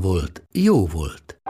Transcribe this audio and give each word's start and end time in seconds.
volt, 0.00 0.46
jó 0.52 0.86
volt. 0.86 1.40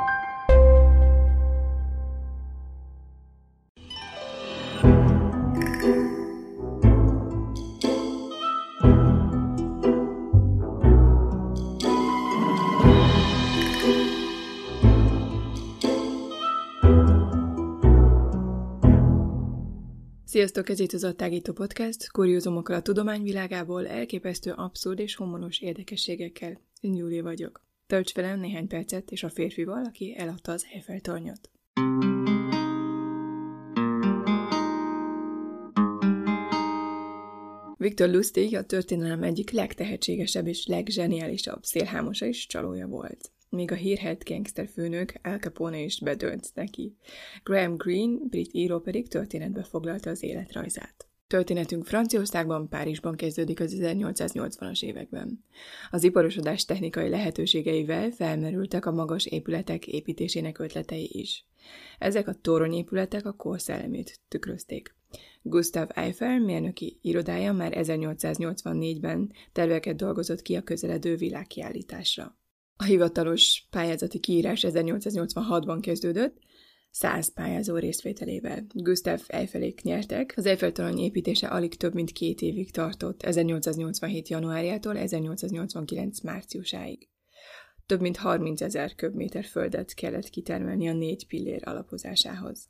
Sziasztok, 20.25 20.69
ez 20.69 20.81
itt 20.81 20.93
az 20.93 21.05
Attágító 21.05 21.53
Podcast, 21.53 22.11
kuriózumokkal 22.11 22.77
a 22.77 22.83
tudományvilágából, 22.83 23.87
elképesztő 23.87 24.53
abszurd 24.53 24.99
és 24.99 25.15
homonos 25.15 25.61
érdekességekkel. 25.61 26.61
Én 26.81 26.95
Júlia 26.95 27.23
vagyok. 27.23 27.66
Tölts 27.87 28.15
velem 28.15 28.41
néhány 28.41 28.67
percet, 28.67 29.11
és 29.11 29.23
a 29.23 29.29
férfival, 29.29 29.85
aki 29.85 30.15
eladta 30.19 30.53
az 30.53 30.67
Eiffel 30.73 31.01
tornyot. 31.01 31.51
Viktor 37.79 38.09
Lustig 38.09 38.57
a 38.57 38.65
történelem 38.65 39.23
egyik 39.23 39.51
legtehetségesebb 39.51 40.47
és 40.47 40.67
legzseniálisabb 40.67 41.63
szélhámosa 41.63 42.27
és 42.27 42.47
csalója 42.47 42.87
volt. 42.87 43.33
Még 43.49 43.73
a 43.73 43.75
hírhelt 43.75 44.25
gangster 44.25 44.69
főnök 44.69 45.13
Al 45.23 45.39
Capone 45.39 45.79
is 45.79 46.01
bedönt 46.01 46.55
neki. 46.55 46.97
Graham 47.43 47.77
Greene, 47.77 48.19
brit 48.29 48.55
író 48.55 48.81
pedig 48.81 49.09
történetbe 49.09 49.63
foglalta 49.63 50.11
az 50.11 50.23
életrajzát. 50.23 51.09
Történetünk 51.29 51.85
Franciaországban, 51.85 52.69
Párizsban 52.69 53.17
kezdődik 53.17 53.61
az 53.61 53.77
1880-as 53.81 54.83
években. 54.83 55.45
Az 55.91 56.05
iparosodás 56.05 56.65
technikai 56.65 57.09
lehetőségeivel 57.09 58.11
felmerültek 58.11 58.87
a 58.87 58.93
magas 58.93 59.27
épületek 59.27 59.87
építésének 59.87 60.59
ötletei 60.59 61.09
is. 61.13 61.45
Ezek 61.99 62.29
a 62.29 62.35
toronyépületek 62.35 63.27
a 63.27 63.33
kor 63.33 63.61
szellemét 63.61 64.21
tükrözték. 64.29 64.95
Gustav 65.43 65.89
Eiffel 65.95 66.41
mérnöki 66.41 66.99
irodája 67.03 67.53
már 67.53 67.73
1884-ben 67.77 69.33
terveket 69.53 69.97
dolgozott 69.97 70.43
ki 70.43 70.57
a 70.57 70.63
közeledő 70.63 71.17
világkiállításra. 71.17 72.37
A 72.77 72.85
hivatalos 72.85 73.67
pályázati 73.71 74.19
kiírás 74.19 74.65
1886-ban 74.69 75.79
kezdődött, 75.81 76.39
száz 76.99 77.33
pályázó 77.33 77.77
részvételével. 77.77 78.67
Gustav 78.75 79.21
Eiffelék 79.27 79.83
nyertek. 79.83 80.33
Az 80.37 80.47
Eiffel-torony 80.47 80.99
építése 80.99 81.47
alig 81.47 81.77
több 81.77 81.95
mint 81.95 82.13
két 82.13 82.41
évig 82.41 82.71
tartott, 82.71 83.23
1887. 83.23 84.29
januárjától 84.29 84.97
1889. 84.97 86.21
márciusáig. 86.21 87.09
Több 87.87 88.01
mint 88.01 88.17
30 88.17 88.61
ezer 88.61 88.95
köbméter 88.95 89.45
földet 89.45 89.95
kellett 89.95 90.29
kitermelni 90.29 90.89
a 90.89 90.93
négy 90.93 91.27
pillér 91.27 91.63
alapozásához. 91.65 92.69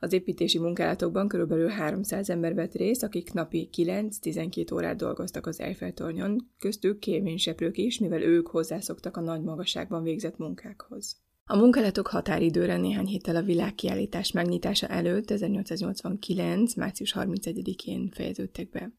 Az 0.00 0.12
építési 0.12 0.58
munkálatokban 0.58 1.28
körülbelül 1.28 1.68
300 1.68 2.30
ember 2.30 2.54
vett 2.54 2.74
részt, 2.74 3.02
akik 3.02 3.32
napi 3.32 3.68
9-12 3.76 4.74
órát 4.74 4.96
dolgoztak 4.96 5.46
az 5.46 5.60
Eiffel-tornyon, 5.60 6.50
köztük 6.58 6.98
kéményseprők 6.98 7.78
is, 7.78 7.98
mivel 7.98 8.22
ők 8.22 8.46
hozzászoktak 8.46 9.16
a 9.16 9.20
nagy 9.20 9.42
magasságban 9.42 10.02
végzett 10.02 10.38
munkákhoz. 10.38 11.25
A 11.48 11.56
munkálatok 11.56 12.06
határidőre 12.06 12.76
néhány 12.76 13.06
héttel 13.06 13.36
a 13.36 13.42
világkiállítás 13.42 14.32
megnyitása 14.32 14.86
előtt 14.86 15.30
1889. 15.30 16.74
március 16.74 17.14
31-én 17.18 18.10
fejeződtek 18.14 18.70
be. 18.70 18.92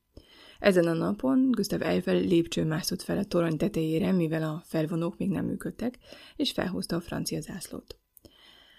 Ezen 0.60 0.88
a 0.88 0.94
napon 0.94 1.52
Gustav 1.52 1.82
Eiffel 1.82 2.20
lépcső 2.20 2.64
mászott 2.64 3.02
fel 3.02 3.18
a 3.18 3.24
torony 3.24 3.58
tetejére, 3.58 4.12
mivel 4.12 4.44
a 4.44 4.64
felvonók 4.66 5.18
még 5.18 5.30
nem 5.30 5.46
működtek, 5.46 5.98
és 6.36 6.52
felhúzta 6.52 6.96
a 6.96 7.02
francia 7.02 7.42
zászlót. 7.42 8.00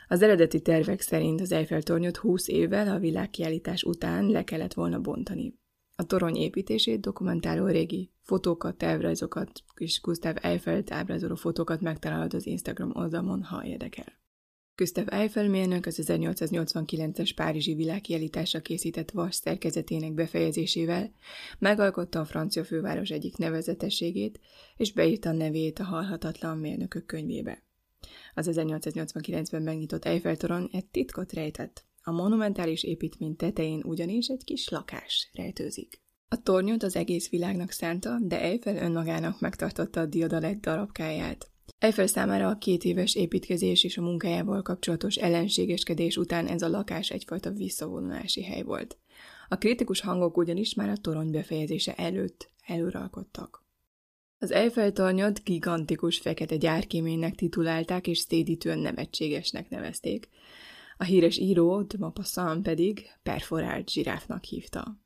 Az 0.09 0.23
eredeti 0.23 0.61
tervek 0.61 1.01
szerint 1.01 1.41
az 1.41 1.53
Eiffel-tornyot 1.53 2.17
20 2.17 2.49
évvel 2.49 2.89
a 2.89 2.99
világkiállítás 2.99 3.83
után 3.83 4.27
le 4.27 4.45
kellett 4.45 4.75
volna 4.75 5.01
bontani. 5.01 5.58
A 6.01 6.07
torony 6.07 6.37
építését 6.37 7.01
dokumentáló 7.01 7.67
régi 7.67 8.11
fotókat, 8.21 8.77
tervrajzokat 8.77 9.63
és 9.75 10.01
Gustav 10.01 10.37
Eiffelt 10.41 10.93
ábrázoló 10.93 11.35
fotókat 11.35 11.81
megtalálod 11.81 12.35
az 12.35 12.47
Instagram 12.47 12.91
oldalon, 12.95 13.43
ha 13.43 13.67
érdekel. 13.67 14.13
Gustav 14.75 15.05
Eiffel 15.09 15.49
mérnök 15.49 15.87
az 15.87 16.01
1889-es 16.03 17.31
Párizsi 17.35 17.75
világkiállításra 17.75 18.61
készített 18.61 19.11
vas 19.11 19.35
szerkezetének 19.35 20.13
befejezésével 20.15 21.13
megalkotta 21.59 22.21
a 22.21 22.25
francia 22.25 22.65
főváros 22.65 23.11
egyik 23.11 23.37
nevezetességét, 23.37 24.41
és 24.77 24.93
beírta 24.93 25.33
nevét 25.33 25.79
a 25.79 25.85
halhatatlan 25.85 26.59
mérnökök 26.59 27.07
könyvébe. 27.07 27.63
Az 28.35 28.49
1889-ben 28.53 29.63
megnyitott 29.63 30.05
Eiffel-toron 30.05 30.69
egy 30.73 30.87
titkot 30.87 31.33
rejtett. 31.33 31.88
A 32.09 32.13
monumentális 32.13 32.83
építmény 32.83 33.37
tetején 33.37 33.83
ugyanis 33.85 34.29
egy 34.29 34.45
kis 34.45 34.69
lakás 34.69 35.31
rejtőzik. 35.33 36.01
A 36.29 36.43
tornyot 36.43 36.83
az 36.83 36.97
egész 36.97 37.29
világnak 37.29 37.71
szánta, 37.71 38.19
de 38.21 38.41
Eiffel 38.41 38.77
önmagának 38.77 39.41
megtartotta 39.41 40.01
a 40.01 40.07
diadalett 40.07 40.61
darabkáját. 40.61 41.51
Eiffel 41.79 42.07
számára 42.07 42.49
a 42.49 42.59
két 42.59 42.85
éves 42.85 43.15
építkezés 43.15 43.85
és 43.85 43.99
a 43.99 44.03
munkájával 44.03 44.63
kapcsolatos 44.63 45.17
ellenségeskedés 45.17 46.17
után 46.17 46.47
ez 46.47 46.63
a 46.63 46.69
lakás 46.69 47.11
egyfajta 47.11 47.51
visszavonulási 47.51 48.43
hely 48.43 48.63
volt. 48.63 48.99
A 49.49 49.57
kritikus 49.57 50.01
hangok 50.01 50.37
ugyanis 50.37 50.75
már 50.75 50.89
a 50.89 50.97
torony 50.97 51.31
befejezése 51.31 51.95
előtt 51.95 52.51
előralkodtak. 52.67 53.67
Az 54.39 54.51
Eiffel 54.51 54.93
tornyot 54.93 55.45
gigantikus 55.45 56.19
fekete 56.19 56.57
gyárkéménynek 56.57 57.35
titulálták 57.35 58.07
és 58.07 58.19
szédítően 58.19 58.79
nevetségesnek 58.79 59.69
nevezték. 59.69 60.29
A 61.01 61.05
híres 61.05 61.39
író, 61.39 61.83
de 61.83 61.97
Maupassant 61.99 62.63
pedig 62.63 63.07
perforált 63.23 63.91
zsiráfnak 63.91 64.45
hívta. 64.45 64.99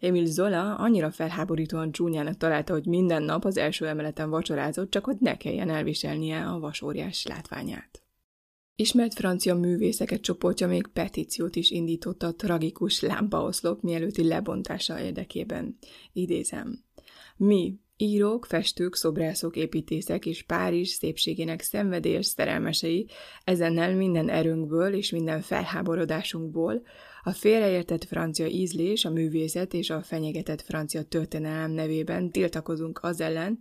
Emil 0.00 0.26
Zola 0.26 0.74
annyira 0.74 1.10
felháborítóan 1.10 1.92
csúnyának 1.92 2.36
találta, 2.36 2.72
hogy 2.72 2.86
minden 2.86 3.22
nap 3.22 3.44
az 3.44 3.56
első 3.56 3.86
emeleten 3.86 4.30
vacsorázott, 4.30 4.90
csak 4.90 5.04
hogy 5.04 5.16
ne 5.20 5.36
kelljen 5.36 5.70
elviselnie 5.70 6.46
a 6.46 6.58
vasóriás 6.58 7.26
látványát. 7.26 8.02
Ismert 8.78 9.14
francia 9.14 9.54
művészeket 9.54 10.20
csoportja 10.20 10.66
még 10.66 10.86
petíciót 10.86 11.56
is 11.56 11.70
indított 11.70 12.22
a 12.22 12.34
tragikus 12.34 13.00
lámpaoszlop 13.00 13.82
mielőtti 13.82 14.24
lebontása 14.24 15.00
érdekében. 15.00 15.78
Idézem. 16.12 16.84
Mi, 17.36 17.80
Írók, 17.98 18.46
festők, 18.46 18.94
szobrászok, 18.94 19.56
építészek 19.56 20.26
és 20.26 20.42
Párizs 20.42 20.88
szépségének 20.88 21.60
szenvedélyes 21.60 22.26
szerelmesei 22.26 23.08
ezennel 23.44 23.94
minden 23.94 24.28
erőnkből 24.28 24.94
és 24.94 25.10
minden 25.10 25.40
felháborodásunkból 25.40 26.82
a 27.22 27.32
félreértett 27.32 28.04
francia 28.04 28.46
ízlés, 28.46 29.04
a 29.04 29.10
művészet 29.10 29.74
és 29.74 29.90
a 29.90 30.02
fenyegetett 30.02 30.62
francia 30.62 31.02
történelem 31.02 31.70
nevében 31.70 32.30
tiltakozunk 32.30 32.98
az 33.02 33.20
ellen, 33.20 33.58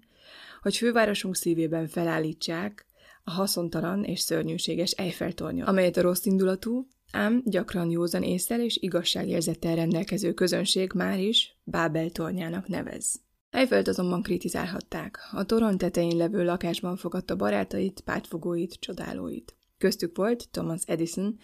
hogy 0.62 0.78
fővárosunk 0.78 1.36
szívében 1.36 1.88
felállítsák 1.88 2.86
a 3.24 3.32
haszontalan 3.32 4.04
és 4.04 4.20
szörnyűséges 4.20 4.92
Eiffel-tornyot, 4.92 5.68
amelyet 5.68 5.98
a 5.98 6.02
rossz 6.02 6.26
indulatú, 6.26 6.88
ám 7.12 7.42
gyakran 7.46 7.90
józan 7.90 8.24
észsel 8.24 8.62
és 8.62 8.78
igazságérzettel 8.78 9.76
rendelkező 9.76 10.34
közönség 10.34 10.92
már 10.94 11.20
is 11.20 11.58
Bábel 11.64 12.10
tornyának 12.10 12.68
nevez. 12.68 13.25
Eiffelt 13.56 13.88
azonban 13.88 14.22
kritizálhatták. 14.22 15.20
A 15.32 15.46
torony 15.46 15.78
tetején 15.78 16.18
levő 16.18 16.44
lakásban 16.44 16.96
fogadta 16.96 17.36
barátait, 17.36 18.02
pártfogóit, 18.06 18.78
csodálóit. 18.80 19.56
Köztük 19.78 20.18
volt 20.18 20.50
Thomas 20.52 20.82
Edison, 20.86 21.38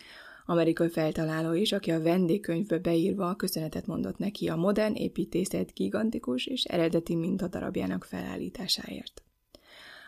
amerikai 0.45 0.89
feltaláló 0.89 1.53
is, 1.53 1.71
aki 1.71 1.91
a 1.91 2.01
vendégkönyvbe 2.01 2.79
beírva 2.79 3.35
köszönetet 3.35 3.87
mondott 3.87 4.17
neki 4.17 4.47
a 4.47 4.55
modern 4.55 4.93
építészet 4.93 5.73
gigantikus 5.73 6.45
és 6.45 6.63
eredeti 6.63 7.15
mintadarabjának 7.15 8.03
felállításáért. 8.03 9.23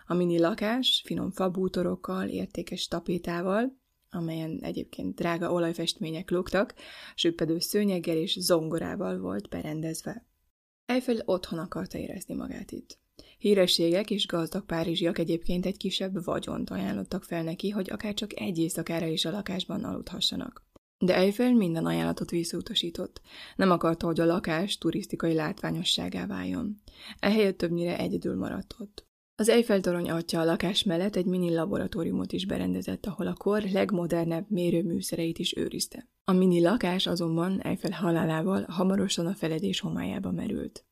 A 0.08 0.14
mini 0.14 0.40
lakás 0.40 1.02
finom 1.06 1.32
fabútorokkal, 1.32 2.28
értékes 2.28 2.88
tapétával, 2.88 3.78
amelyen 4.10 4.60
egyébként 4.62 5.16
drága 5.16 5.52
olajfestmények 5.52 6.30
lógtak, 6.30 6.74
süppedő 7.16 7.60
szőnyeggel 7.60 8.18
és 8.18 8.38
zongorával 8.40 9.20
volt 9.20 9.50
berendezve. 9.50 10.26
Eiffel 10.94 11.22
otthon 11.26 11.60
akarta 11.60 11.98
érezni 11.98 12.34
magát 12.34 12.72
itt. 12.72 13.00
Hírességek 13.38 14.10
és 14.10 14.28
gazdag 14.28 14.66
párizsiak 14.66 15.18
egyébként 15.18 15.66
egy 15.66 15.78
kisebb 15.78 16.24
vagyont 16.24 16.70
ajánlottak 16.70 17.24
fel 17.24 17.44
neki, 17.44 17.70
hogy 17.70 17.90
akár 17.92 18.14
csak 18.14 18.40
egy 18.40 18.58
éjszakára 18.58 19.06
is 19.06 19.26
a 19.26 19.32
lakásban 19.32 19.84
aludhassanak. 19.84 20.66
De 20.98 21.16
Eiffel 21.16 21.54
minden 21.54 21.86
ajánlatot 21.86 22.30
visszautasított. 22.30 23.22
Nem 23.56 23.72
akarta, 23.72 24.06
hogy 24.06 24.20
a 24.20 24.26
lakás 24.26 24.78
turisztikai 24.78 25.34
látványosságá 25.34 26.26
váljon. 26.26 26.82
Ehelyett 27.20 27.58
többnyire 27.58 27.98
egyedül 27.98 28.36
maradt 28.36 28.76
ott. 28.80 29.08
Az 29.44 29.50
Eiffel-torony 29.50 30.10
atya 30.10 30.40
a 30.40 30.44
lakás 30.44 30.84
mellett 30.84 31.16
egy 31.16 31.26
mini 31.26 31.54
laboratóriumot 31.54 32.32
is 32.34 32.46
berendezett, 32.46 33.06
ahol 33.06 33.28
a 33.28 33.34
kor 33.34 33.62
legmodernebb 33.62 34.46
mérőműszereit 34.50 35.40
is 35.40 35.56
őrizte. 35.56 36.08
A 36.24 36.32
mini 36.32 36.62
lakás 36.62 37.08
azonban 37.08 37.62
Eiffel 37.62 37.92
halálával 37.92 38.66
hamarosan 38.68 39.26
a 39.26 39.34
feledés 39.34 39.80
homályába 39.80 40.32
merült. 40.32 40.86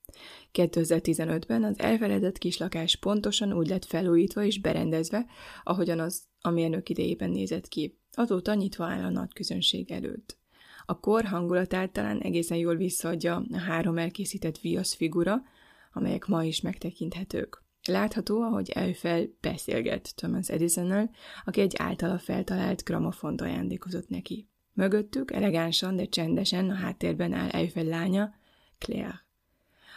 2015-ben 0.54 1.64
az 1.64 1.80
elfeledett 1.80 2.38
kislakás 2.38 2.96
pontosan 2.96 3.54
úgy 3.54 3.68
lett 3.68 3.86
felújítva 3.86 4.44
és 4.44 4.60
berendezve, 4.60 5.26
ahogyan 5.64 6.00
az 6.00 6.24
a 6.42 6.50
mérnök 6.50 6.90
idejében 6.90 7.30
nézett 7.30 7.68
ki. 7.68 7.98
Azóta 8.14 8.54
nyitva 8.54 8.86
áll 8.86 9.04
a 9.04 9.10
nagy 9.10 9.34
közönség 9.34 9.92
előtt. 9.92 10.38
A 10.86 11.00
kor 11.00 11.24
hangulatát 11.24 11.92
talán 11.92 12.20
egészen 12.20 12.58
jól 12.58 12.76
visszaadja 12.76 13.46
a 13.52 13.58
három 13.58 13.98
elkészített 13.98 14.58
viasz 14.58 14.94
figura, 14.94 15.42
amelyek 15.94 16.26
ma 16.26 16.44
is 16.44 16.62
megtekinthetők. 16.62 17.61
Látható, 17.88 18.42
ahogy 18.42 18.70
Eiffel 18.70 19.28
beszélget 19.40 20.16
Thomas 20.16 20.50
Edisonnal, 20.50 21.10
aki 21.46 21.62
egy 21.62 21.74
általa 21.78 22.18
feltalált 22.18 22.84
gramofont 22.84 23.42
ajándékozott 23.42 24.08
neki. 24.08 24.48
Mögöttük 24.74 25.32
elegánsan, 25.32 25.96
de 25.96 26.06
csendesen 26.06 26.70
a 26.70 26.74
háttérben 26.74 27.34
áll 27.34 27.50
Eiffel 27.50 27.84
lánya, 27.84 28.34
Claire. 28.78 29.26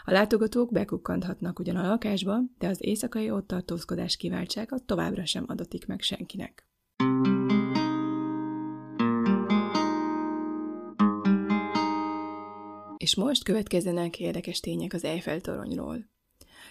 A 0.04 0.12
látogatók 0.12 0.72
bekukkanthatnak 0.72 1.58
ugyan 1.58 1.76
a 1.76 1.88
lakásba, 1.88 2.40
de 2.58 2.69
az 2.69 2.84
éjszakai 2.84 3.31
ott 3.31 3.46
tartózkodás 3.46 4.16
kiváltsága 4.16 4.78
továbbra 4.78 5.25
sem 5.25 5.44
adatik 5.46 5.87
meg 5.87 6.00
senkinek. 6.00 6.66
És 12.96 13.16
most 13.16 13.44
következzenek 13.44 14.20
érdekes 14.20 14.60
tények 14.60 14.92
az 14.92 15.04
Eiffel 15.04 15.40
toronyról. 15.40 16.12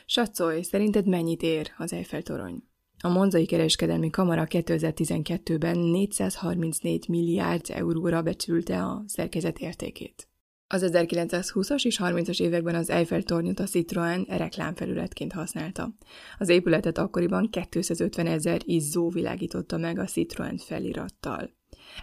Satszolj, 0.05 0.61
szerinted 0.61 1.07
mennyit 1.07 1.41
ér 1.41 1.71
az 1.77 1.93
Eiffel 1.93 2.21
torony? 2.21 2.63
A 2.99 3.09
Monzai 3.09 3.45
Kereskedelmi 3.45 4.09
Kamara 4.09 4.45
2012-ben 4.49 5.77
434 5.77 7.07
milliárd 7.07 7.65
euróra 7.67 8.21
becsülte 8.21 8.83
a 8.83 9.03
szerkezet 9.07 9.59
értékét. 9.59 10.27
Az 10.67 10.89
1920-as 10.91 11.85
és 11.85 11.99
30-as 12.03 12.41
években 12.41 12.75
az 12.75 12.89
Eiffel-tornyot 12.89 13.59
a 13.59 13.63
Citroën 13.63 14.25
reklámfelületként 14.27 15.31
használta. 15.31 15.95
Az 16.37 16.49
épületet 16.49 16.97
akkoriban 16.97 17.49
250 17.49 18.27
ezer 18.27 18.61
izzó 18.65 19.09
világította 19.09 19.77
meg 19.77 19.99
a 19.99 20.05
Citroën 20.05 20.61
felirattal. 20.65 21.49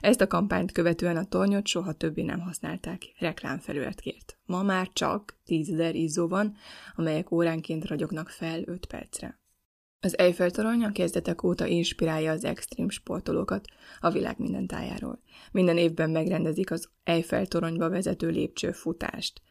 Ezt 0.00 0.20
a 0.20 0.26
kampányt 0.26 0.72
követően 0.72 1.16
a 1.16 1.24
tornyot 1.24 1.66
soha 1.66 1.92
többé 1.92 2.22
nem 2.22 2.40
használták 2.40 3.02
reklámfelületként. 3.18 4.38
Ma 4.46 4.62
már 4.62 4.88
csak 4.92 5.38
10 5.44 5.72
ezer 5.72 5.94
izzó 5.94 6.28
van, 6.28 6.56
amelyek 6.94 7.30
óránként 7.30 7.86
ragyognak 7.86 8.28
fel 8.28 8.62
5 8.64 8.86
percre. 8.86 9.38
Az 10.02 10.18
Eiffel-torony 10.18 10.84
a 10.84 10.92
kezdetek 10.92 11.42
óta 11.42 11.66
inspirálja 11.66 12.32
az 12.32 12.44
extrém 12.44 12.88
sportolókat 12.88 13.64
a 14.00 14.10
világ 14.10 14.38
minden 14.38 14.66
tájáról. 14.66 15.22
Minden 15.52 15.76
évben 15.76 16.10
megrendezik 16.10 16.70
az 16.70 16.88
Eiffel-toronyba 17.04 17.88
vezető 17.88 18.28
lépcsőfutást. 18.28 19.42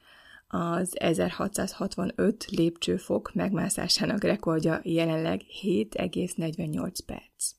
Az 0.47 0.99
1665 0.99 2.45
lépcsőfok 2.45 3.33
megmászásának 3.33 4.23
rekordja 4.23 4.79
jelenleg 4.83 5.41
7,48 5.61 6.97
perc. 7.05 7.58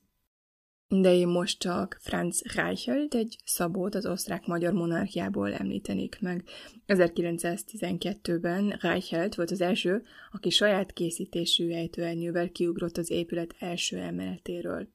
De 0.93 1.15
én 1.15 1.29
most 1.29 1.59
csak 1.59 1.99
Franz 2.01 2.43
Reichelt, 2.55 3.15
egy 3.15 3.39
szabót 3.45 3.95
az 3.95 4.07
osztrák-magyar 4.07 4.73
monarchiából 4.73 5.53
említenék 5.53 6.21
meg. 6.21 6.45
1912-ben 6.87 8.79
Reichelt 8.81 9.35
volt 9.35 9.51
az 9.51 9.61
első, 9.61 10.03
aki 10.33 10.51
saját 10.51 10.93
készítésű 10.93 11.71
ejtőernyővel 11.71 12.51
kiugrott 12.51 12.97
az 12.97 13.11
épület 13.11 13.55
első 13.59 13.99
emeletéről. 13.99 14.89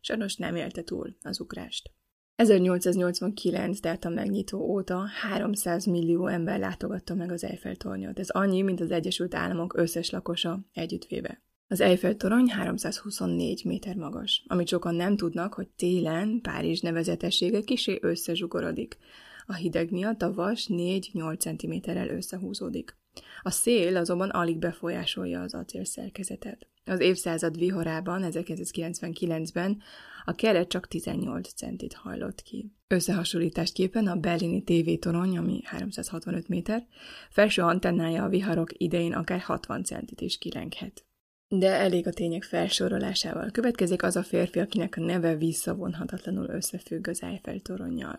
Sajnos 0.00 0.36
nem 0.36 0.56
élte 0.56 0.82
túl 0.82 1.16
az 1.22 1.40
ugrást. 1.40 1.90
1889, 2.36 3.80
tehát 3.80 4.04
a 4.04 4.08
megnyitó 4.08 4.58
óta 4.58 5.06
300 5.06 5.84
millió 5.84 6.26
ember 6.26 6.58
látogatta 6.58 7.14
meg 7.14 7.32
az 7.32 7.44
Eiffel-tornyot. 7.44 8.18
Ez 8.18 8.28
annyi, 8.28 8.62
mint 8.62 8.80
az 8.80 8.90
Egyesült 8.90 9.34
Államok 9.34 9.76
összes 9.76 10.10
lakosa 10.10 10.60
együttvéve. 10.72 11.42
Az 11.70 11.80
Eiffel-torony 11.80 12.50
324 12.50 13.64
méter 13.64 13.96
magas, 13.96 14.44
amit 14.46 14.68
sokan 14.68 14.94
nem 14.94 15.16
tudnak, 15.16 15.54
hogy 15.54 15.68
télen 15.68 16.40
Párizs 16.42 16.80
nevezetessége 16.80 17.60
kisé 17.60 17.98
összezsugorodik. 18.00 18.98
A 19.46 19.54
hideg 19.54 19.90
miatt 19.90 20.22
a 20.22 20.34
vas 20.34 20.66
4-8 20.70 21.38
cm-rel 21.38 22.08
összehúzódik. 22.08 22.96
A 23.42 23.50
szél 23.50 23.96
azonban 23.96 24.28
alig 24.28 24.58
befolyásolja 24.58 25.40
az 25.40 25.54
acél 25.54 25.84
szerkezetet. 25.84 26.66
Az 26.84 27.00
évszázad 27.00 27.58
vihorában, 27.58 28.22
1999-ben 28.26 29.82
a 30.24 30.32
keret 30.32 30.68
csak 30.68 30.88
18 30.88 31.52
centit 31.52 31.94
hajlott 31.94 32.42
ki. 32.42 32.72
Összehasonlításképpen 32.86 34.06
a 34.06 34.16
berlini 34.16 34.62
tévétorony, 34.62 35.38
ami 35.38 35.60
365 35.64 36.48
méter, 36.48 36.86
felső 37.30 37.62
antennája 37.62 38.24
a 38.24 38.28
viharok 38.28 38.70
idején 38.72 39.12
akár 39.12 39.40
60 39.40 39.84
centit 39.84 40.20
is 40.20 40.38
kilenghet. 40.38 41.07
De 41.50 41.68
elég 41.68 42.06
a 42.06 42.12
tények 42.12 42.42
felsorolásával. 42.42 43.50
Következik 43.50 44.02
az 44.02 44.16
a 44.16 44.22
férfi, 44.22 44.58
akinek 44.58 44.96
a 44.96 45.00
neve 45.00 45.36
visszavonhatatlanul 45.36 46.48
összefügg 46.48 47.08
az 47.08 47.22
Eiffel 47.22 47.60
toronnyal. 47.60 48.14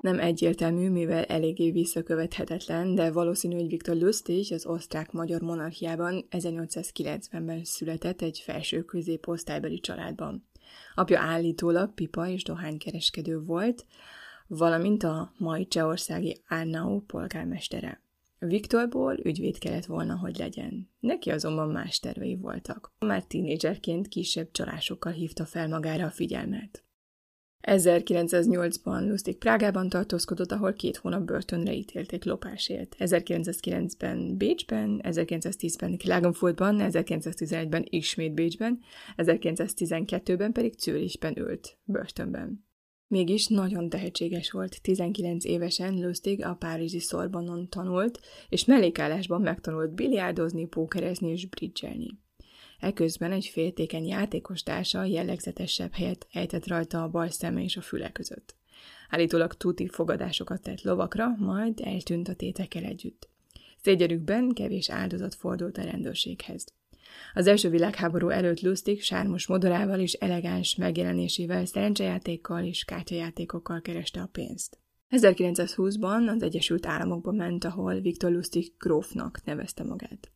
Nem 0.00 0.18
egyértelmű, 0.18 0.90
mivel 0.90 1.24
eléggé 1.24 1.70
visszakövethetetlen, 1.70 2.94
de 2.94 3.10
valószínű, 3.10 3.54
hogy 3.54 3.68
Viktor 3.68 3.96
Lustig 3.96 4.52
az 4.52 4.66
osztrák-magyar 4.66 5.40
monarchiában 5.40 6.26
1890-ben 6.30 7.64
született 7.64 8.22
egy 8.22 8.42
felső 8.44 8.82
középosztálybeli 8.82 9.80
családban. 9.80 10.48
Apja 10.94 11.20
állítólag 11.20 11.94
pipa 11.94 12.28
és 12.28 12.42
dohánykereskedő 12.42 13.40
volt, 13.40 13.86
valamint 14.50 15.02
a 15.02 15.32
mai 15.38 15.66
csehországi 15.66 16.42
Arnau 16.48 17.00
polgármestere. 17.00 18.02
Viktorból 18.38 19.18
ügyvéd 19.22 19.58
kellett 19.58 19.84
volna, 19.84 20.16
hogy 20.16 20.36
legyen. 20.38 20.90
Neki 21.00 21.30
azonban 21.30 21.68
más 21.68 21.98
tervei 21.98 22.36
voltak. 22.36 22.92
Már 22.98 23.24
tínédzserként 23.24 24.08
kisebb 24.08 24.50
csalásokkal 24.50 25.12
hívta 25.12 25.44
fel 25.44 25.68
magára 25.68 26.06
a 26.06 26.10
figyelmet. 26.10 26.84
1908-ban 27.62 29.08
Lustig 29.08 29.38
Prágában 29.38 29.88
tartózkodott, 29.88 30.52
ahol 30.52 30.72
két 30.72 30.96
hónap 30.96 31.22
börtönre 31.22 31.72
ítélték 31.72 32.24
lopásért. 32.24 32.96
1909-ben 32.98 34.36
Bécsben, 34.36 35.00
1910-ben 35.02 35.98
Klagenfurtban, 35.98 36.76
1911-ben 36.80 37.84
ismét 37.88 38.34
Bécsben, 38.34 38.80
1912-ben 39.16 40.52
pedig 40.52 40.78
Zürichben 40.78 41.38
ült, 41.38 41.78
börtönben. 41.84 42.68
Mégis 43.10 43.46
nagyon 43.46 43.88
tehetséges 43.88 44.50
volt, 44.50 44.82
19 44.82 45.44
évesen 45.44 46.00
Lustig 46.00 46.44
a 46.44 46.54
párizsi 46.54 46.98
szorbanon 46.98 47.68
tanult, 47.68 48.20
és 48.48 48.64
mellékállásban 48.64 49.40
megtanult 49.40 49.94
biliárdozni, 49.94 50.66
pókerezni 50.66 51.30
és 51.30 51.46
bridgelni. 51.46 52.18
Eközben 52.78 53.32
egy 53.32 53.46
féltékeny 53.46 54.06
játékos 54.06 54.62
társa 54.62 55.04
jellegzetesebb 55.04 55.92
helyet 55.92 56.26
ejtett 56.32 56.66
rajta 56.66 57.02
a 57.02 57.08
bal 57.08 57.28
szeme 57.28 57.62
és 57.62 57.76
a 57.76 57.80
füle 57.80 58.12
között. 58.12 58.56
Állítólag 59.08 59.54
tuti 59.54 59.88
fogadásokat 59.88 60.62
tett 60.62 60.82
lovakra, 60.82 61.28
majd 61.38 61.80
eltűnt 61.80 62.28
a 62.28 62.34
tétekkel 62.34 62.84
együtt. 62.84 63.28
Szégyenükben 63.82 64.48
kevés 64.48 64.90
áldozat 64.90 65.34
fordult 65.34 65.78
a 65.78 65.82
rendőrséghez. 65.82 66.79
Az 67.34 67.46
első 67.46 67.68
világháború 67.68 68.28
előtt 68.28 68.60
Lustig 68.60 69.02
sármos 69.02 69.46
modorával 69.46 70.00
és 70.00 70.12
elegáns 70.12 70.76
megjelenésével 70.76 71.64
szerencsejátékkal 71.64 72.64
és 72.64 72.84
kártyajátékokkal 72.84 73.80
kereste 73.80 74.20
a 74.20 74.28
pénzt. 74.32 74.78
1920-ban 75.10 76.28
az 76.28 76.42
Egyesült 76.42 76.86
Államokba 76.86 77.32
ment, 77.32 77.64
ahol 77.64 78.00
Viktor 78.00 78.30
Lustig 78.30 78.72
grófnak 78.78 79.40
nevezte 79.44 79.84
magát. 79.84 80.30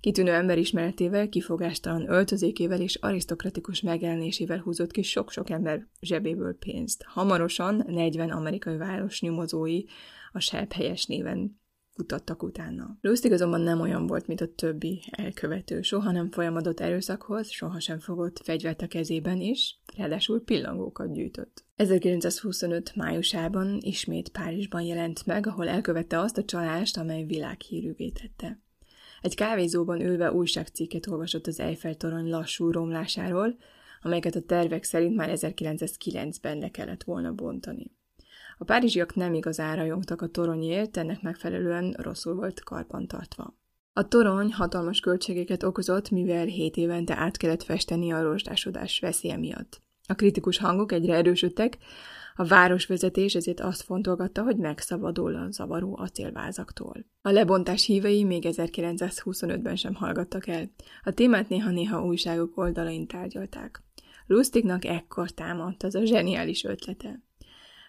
Kitűnő 0.00 0.32
emberismeretével, 0.32 1.28
kifogástalan 1.28 2.10
öltözékével 2.10 2.80
és 2.80 2.94
arisztokratikus 2.94 3.80
megjelenésével 3.80 4.58
húzott 4.58 4.90
ki 4.90 5.02
sok-sok 5.02 5.50
ember 5.50 5.86
zsebéből 6.00 6.56
pénzt. 6.58 7.02
Hamarosan 7.06 7.84
40 7.86 8.30
amerikai 8.30 8.76
város 8.76 9.20
nyomozói 9.20 9.82
a 10.32 10.66
helyes 10.70 11.06
néven 11.06 11.59
futattak 12.00 12.42
utána. 12.42 12.98
Lustig 13.00 13.32
azonban 13.32 13.60
nem 13.60 13.80
olyan 13.80 14.06
volt, 14.06 14.26
mint 14.26 14.40
a 14.40 14.54
többi 14.54 15.02
elkövető. 15.10 15.82
Soha 15.82 16.10
nem 16.10 16.30
folyamodott 16.30 16.80
erőszakhoz, 16.80 17.50
soha 17.50 17.80
sem 17.80 17.98
fogott 17.98 18.40
fegyvert 18.44 18.82
a 18.82 18.86
kezében 18.86 19.40
is, 19.40 19.80
ráadásul 19.96 20.44
pillangókat 20.44 21.12
gyűjtött. 21.12 21.64
1925. 21.76 22.96
májusában 22.96 23.78
ismét 23.80 24.28
Párizsban 24.28 24.82
jelent 24.82 25.26
meg, 25.26 25.46
ahol 25.46 25.68
elkövette 25.68 26.18
azt 26.18 26.38
a 26.38 26.44
csalást, 26.44 26.96
amely 26.96 27.24
világhírűvé 27.24 28.10
tette. 28.10 28.60
Egy 29.20 29.34
kávézóban 29.34 30.00
ülve 30.00 30.32
újságcikket 30.32 31.06
olvasott 31.06 31.46
az 31.46 31.60
Eiffel-torony 31.60 32.28
lassú 32.28 32.70
romlásáról, 32.70 33.56
amelyeket 34.02 34.34
a 34.34 34.42
tervek 34.42 34.84
szerint 34.84 35.16
már 35.16 35.30
1909-ben 35.32 36.58
le 36.58 36.70
kellett 36.70 37.02
volna 37.02 37.32
bontani. 37.32 37.98
A 38.60 38.64
párizsiak 38.64 39.14
nem 39.14 39.34
igazán 39.34 39.76
rajongtak 39.76 40.22
a 40.22 40.26
toronyért, 40.26 40.96
ennek 40.96 41.22
megfelelően 41.22 41.94
rosszul 41.98 42.34
volt 42.34 42.62
karbantartva. 42.62 43.58
A 43.92 44.08
torony 44.08 44.52
hatalmas 44.52 45.00
költségeket 45.00 45.62
okozott, 45.62 46.10
mivel 46.10 46.44
7 46.44 46.76
évente 46.76 47.16
át 47.16 47.36
kellett 47.36 47.62
festeni 47.62 48.12
a 48.12 48.22
rozsdásodás 48.22 48.98
veszélye 48.98 49.36
miatt. 49.36 49.82
A 50.06 50.14
kritikus 50.14 50.58
hangok 50.58 50.92
egyre 50.92 51.14
erősödtek, 51.14 51.78
a 52.34 52.44
városvezetés 52.44 53.34
ezért 53.34 53.60
azt 53.60 53.82
fontolgatta, 53.82 54.42
hogy 54.42 54.56
megszabadul 54.56 55.34
a 55.34 55.50
zavaró 55.50 55.96
acélvázaktól. 55.96 57.06
A 57.22 57.30
lebontás 57.30 57.84
hívei 57.84 58.24
még 58.24 58.44
1925-ben 58.48 59.76
sem 59.76 59.94
hallgattak 59.94 60.46
el. 60.46 60.70
A 61.02 61.10
témát 61.10 61.48
néha-néha 61.48 62.04
újságok 62.04 62.56
oldalain 62.56 63.06
tárgyalták. 63.06 63.82
Lustignak 64.26 64.84
ekkor 64.84 65.30
támadt 65.30 65.82
az 65.82 65.94
a 65.94 66.04
zseniális 66.04 66.64
ötlete. 66.64 67.28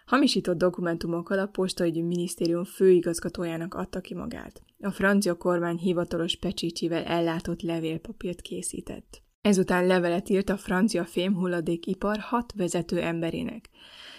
Hamisított 0.06 0.58
dokumentumokkal 0.58 1.40
a 1.40 1.46
postaügyi 1.46 2.02
minisztérium 2.02 2.64
főigazgatójának 2.64 3.74
adta 3.74 4.02
ki 4.02 4.14
magát. 4.14 4.62
A 4.80 4.92
francia 4.92 5.36
kormány 5.36 5.78
hivatalos 5.78 6.36
pecsicsivel 6.36 7.04
ellátott 7.04 7.62
levélpapírt 7.62 8.42
készített. 8.42 9.22
Ezután 9.42 9.88
levelet 9.88 10.30
írt 10.30 10.50
a 10.50 10.58
francia 10.58 11.06
fémhulladékipar 11.06 12.18
hat 12.18 12.54
vezető 12.56 13.00
emberének, 13.00 13.70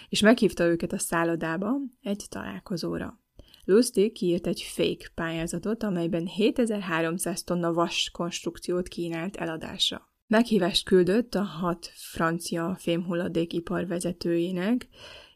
és 0.08 0.20
meghívta 0.20 0.64
őket 0.64 0.92
a 0.92 0.98
szállodába 0.98 1.76
egy 2.02 2.24
találkozóra. 2.28 3.20
Lustig 3.64 4.12
kiírt 4.12 4.46
egy 4.46 4.60
fake 4.60 5.10
pályázatot, 5.14 5.82
amelyben 5.82 6.26
7300 6.26 7.42
tonna 7.42 7.72
vas 7.72 8.10
konstrukciót 8.12 8.88
kínált 8.88 9.36
eladásra. 9.36 10.10
Meghívást 10.26 10.84
küldött 10.84 11.34
a 11.34 11.42
hat 11.42 11.90
francia 11.94 12.76
fémhulladékipar 12.78 13.86
vezetőjének, 13.86 14.88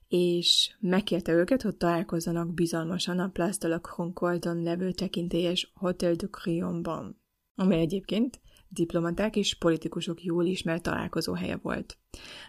és 0.09 0.77
megkérte 0.81 1.33
őket, 1.33 1.63
hogy 1.63 1.77
találkozzanak 1.77 2.55
bizalmasan 2.55 3.19
a 3.19 3.29
Place 3.29 3.59
de 3.61 3.69
la 3.69 3.79
Concordon 3.81 4.63
levő 4.63 4.93
tekintélyes 4.93 5.73
Hotel 5.75 6.15
de 6.15 6.27
Crionban, 6.27 7.21
amely 7.55 7.81
egyébként 7.81 8.41
diplomaták 8.69 9.37
és 9.37 9.55
politikusok 9.55 10.25
jól 10.25 10.45
ismert 10.45 10.83
találkozóhelye 10.83 11.57
volt. 11.57 11.99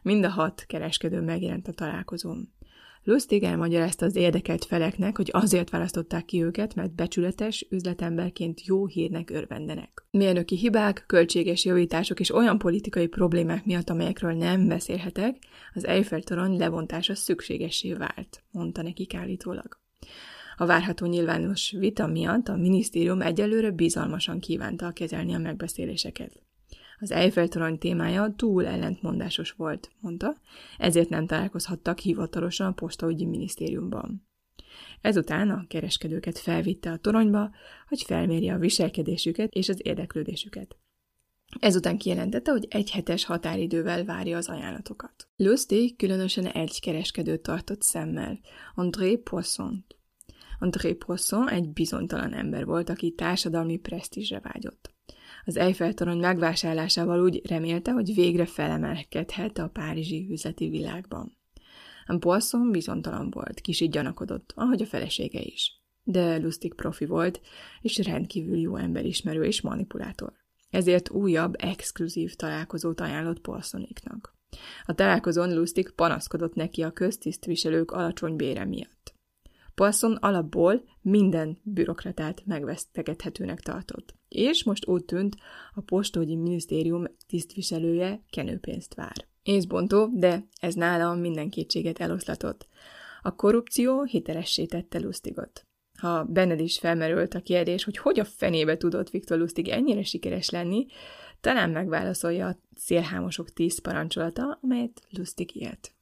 Mind 0.04 0.26
a 0.26 0.30
hat 0.30 0.64
kereskedő 0.68 1.22
megjelent 1.22 1.68
a 1.68 1.72
találkozón. 1.72 2.54
Lustig 3.08 3.44
elmagyarázta 3.44 4.06
az 4.06 4.16
érdekelt 4.16 4.66
feleknek, 4.66 5.18
hogy 5.18 5.30
azért 5.34 5.70
választották 5.70 6.26
ki 6.26 6.44
őket, 6.44 6.76
mert 6.76 6.96
becsületes 6.96 7.68
üzletemberként 7.70 8.66
jó 8.66 8.86
hírnek 8.86 9.30
örvendenek. 9.30 10.06
Mérnöki 10.12 10.58
hibák, 10.58 11.04
költséges 11.08 11.66
javítások 11.66 12.20
és 12.20 12.34
olyan 12.34 12.58
politikai 12.58 13.08
problémák 13.08 13.66
miatt, 13.66 13.90
amelyekről 13.90 14.32
nem 14.32 14.68
beszélhetek, 14.68 15.38
az 15.74 15.86
Eiffel-torony 15.86 16.58
levontása 16.58 17.16
szükségessé 17.16 17.94
vált, 17.94 18.44
mondta 18.52 18.82
nekik 18.82 19.14
állítólag. 19.14 19.80
A 20.58 20.66
várható 20.66 21.06
nyilvános 21.06 21.76
vita 21.78 22.08
miatt 22.08 22.48
a 22.48 22.56
minisztérium 22.56 23.22
egyelőre 23.22 23.72
bizalmasan 23.72 24.40
kívánta 24.40 24.92
kezelni 24.92 25.34
a 25.34 25.40
megbeszéléseket. 25.40 26.47
Az 27.00 27.12
Eiffel-torony 27.12 27.78
témája 27.78 28.34
túl 28.36 28.66
ellentmondásos 28.66 29.52
volt, 29.52 29.92
mondta, 30.00 30.36
ezért 30.78 31.10
nem 31.10 31.28
találkozhattak 31.28 32.00
hivatalosan 32.00 32.68
a 32.68 32.72
postaügyi 32.72 33.26
minisztériumban. 33.26 34.28
Ezután 35.02 35.50
a 35.50 35.66
kereskedőket 35.68 36.38
felvitte 36.38 36.92
a 36.92 36.98
toronyba, 36.98 37.52
hogy 37.88 38.02
felmérje 38.02 38.54
a 38.54 38.58
viselkedésüket 38.58 39.54
és 39.54 39.70
az 39.70 39.80
érdeklődésüket. 39.84 40.78
Ezután 41.60 41.98
kijelentette, 41.98 42.52
hogy 42.52 42.68
egy 42.70 42.92
hetes 42.92 43.26
határidővel 43.26 44.06
várja 44.06 44.38
az 44.38 44.48
ajánlatokat. 44.48 45.28
Lustig 45.36 45.96
különösen 45.96 46.46
egy 46.46 46.80
kereskedőt 46.80 47.42
tartott 47.42 47.82
szemmel, 47.82 48.40
André 48.76 49.16
Poisson-t. 49.16 49.96
André 50.60 50.94
Poisson 50.94 51.50
egy 51.50 51.70
bizonytalan 51.70 52.34
ember 52.34 52.66
volt, 52.66 52.90
aki 52.90 53.12
társadalmi 53.12 53.78
presztízsre 53.78 54.40
vágyott. 54.40 54.97
Az 55.48 55.58
Eiffel-torony 55.58 56.18
megvásárlásával 56.18 57.24
úgy 57.24 57.42
remélte, 57.48 57.92
hogy 57.92 58.14
végre 58.14 58.46
felemelkedhet 58.46 59.58
a 59.58 59.70
párizsi 59.70 60.28
üzleti 60.30 60.70
világban. 60.70 61.38
A 62.06 62.18
Poisson 62.18 62.72
bizonytalan 62.72 63.30
volt, 63.30 63.62
kicsit 63.62 63.92
gyanakodott, 63.92 64.54
ahogy 64.56 64.82
a 64.82 64.86
felesége 64.86 65.42
is. 65.42 65.82
De 66.04 66.38
lustig 66.38 66.74
profi 66.74 67.06
volt, 67.06 67.42
és 67.82 67.98
rendkívül 67.98 68.58
jó 68.58 68.76
emberismerő 68.76 69.44
és 69.44 69.62
manipulátor. 69.62 70.34
Ezért 70.70 71.10
újabb, 71.10 71.54
exkluzív 71.58 72.36
találkozót 72.36 73.02
ajánlott 73.02 73.40
Poissonéknak. 73.40 74.36
A 74.86 74.94
találkozón 74.94 75.54
Lustig 75.54 75.92
panaszkodott 75.96 76.54
neki 76.54 76.82
a 76.82 76.92
köztisztviselők 76.92 77.92
alacsony 77.92 78.36
bére 78.36 78.66
miatt. 78.66 79.14
Poisson 79.76 80.14
alapból 80.14 80.84
minden 81.02 81.58
bürokratát 81.64 82.46
megvesztegethetőnek 82.46 83.60
tartott. 83.60 84.17
És 84.28 84.64
most 84.64 84.88
úgy 84.88 85.06
tűnt, 85.06 85.36
a 85.74 85.82
postógyi 85.82 86.36
minisztérium 86.36 87.04
tisztviselője 87.28 88.24
kenőpénzt 88.30 88.94
vár. 88.94 89.28
Észbontó, 89.44 90.10
de 90.14 90.48
ez 90.62 90.74
nála 90.74 91.16
minden 91.16 91.50
kétséget 91.50 92.00
eloszlatott. 92.00 92.68
A 93.22 93.36
korrupció 93.36 94.04
hitelessé 94.04 94.66
tette 94.66 95.00
Lustigot. 95.00 95.68
Ha 96.00 96.24
benned 96.24 96.60
is 96.60 96.80
felmerült 96.80 97.34
a 97.34 97.42
kérdés, 97.42 97.84
hogy 97.84 97.98
hogy 97.98 98.20
a 98.20 98.26
fenébe 98.26 98.78
tudott 98.78 99.10
Viktor 99.10 99.38
Lustig 99.38 99.68
ennyire 99.68 100.04
sikeres 100.04 100.50
lenni, 100.50 100.86
talán 101.42 101.70
megválaszolja 101.70 102.48
a 102.48 102.58
szélhámosok 102.76 103.54
tíz 103.54 103.82
parancsolata, 103.82 104.60
amelyet 104.62 105.02
Lustig 105.10 105.56
élt. 105.56 105.96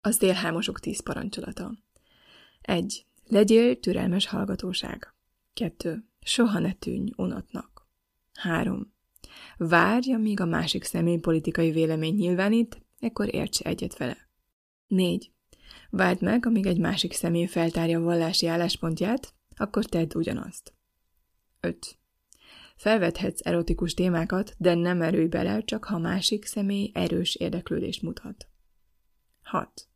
A 0.00 0.10
szélhámosok 0.10 0.80
tíz 0.80 1.02
parancsolata. 1.02 1.72
1. 2.60 3.06
Legyél 3.26 3.80
türelmes 3.80 4.26
hallgatóság. 4.26 5.14
2. 5.54 6.04
Soha 6.20 6.58
ne 6.58 6.72
tűnj 6.72 7.10
unatnak. 7.16 7.88
3. 8.32 8.92
Várj, 9.56 10.12
amíg 10.12 10.40
a 10.40 10.44
másik 10.44 10.84
személy 10.84 11.18
politikai 11.18 11.70
vélemény 11.70 12.14
nyilvánít, 12.14 12.82
ekkor 12.98 13.34
érts 13.34 13.60
egyet 13.60 13.96
vele. 13.96 14.28
4. 14.86 15.32
Várd 15.90 16.22
meg, 16.22 16.46
amíg 16.46 16.66
egy 16.66 16.78
másik 16.78 17.12
személy 17.12 17.46
feltárja 17.46 18.00
vallási 18.00 18.46
álláspontját, 18.46 19.34
akkor 19.56 19.84
tedd 19.84 20.16
ugyanazt. 20.16 20.74
5. 21.60 21.98
Felvethetsz 22.76 23.46
erotikus 23.46 23.94
témákat, 23.94 24.54
de 24.58 24.74
nem 24.74 25.02
erőj 25.02 25.26
bele, 25.26 25.62
csak 25.62 25.84
ha 25.84 25.98
másik 25.98 26.44
személy 26.44 26.90
erős 26.94 27.34
érdeklődést 27.34 28.02
mutat. 28.02 28.48
6. 29.42 29.88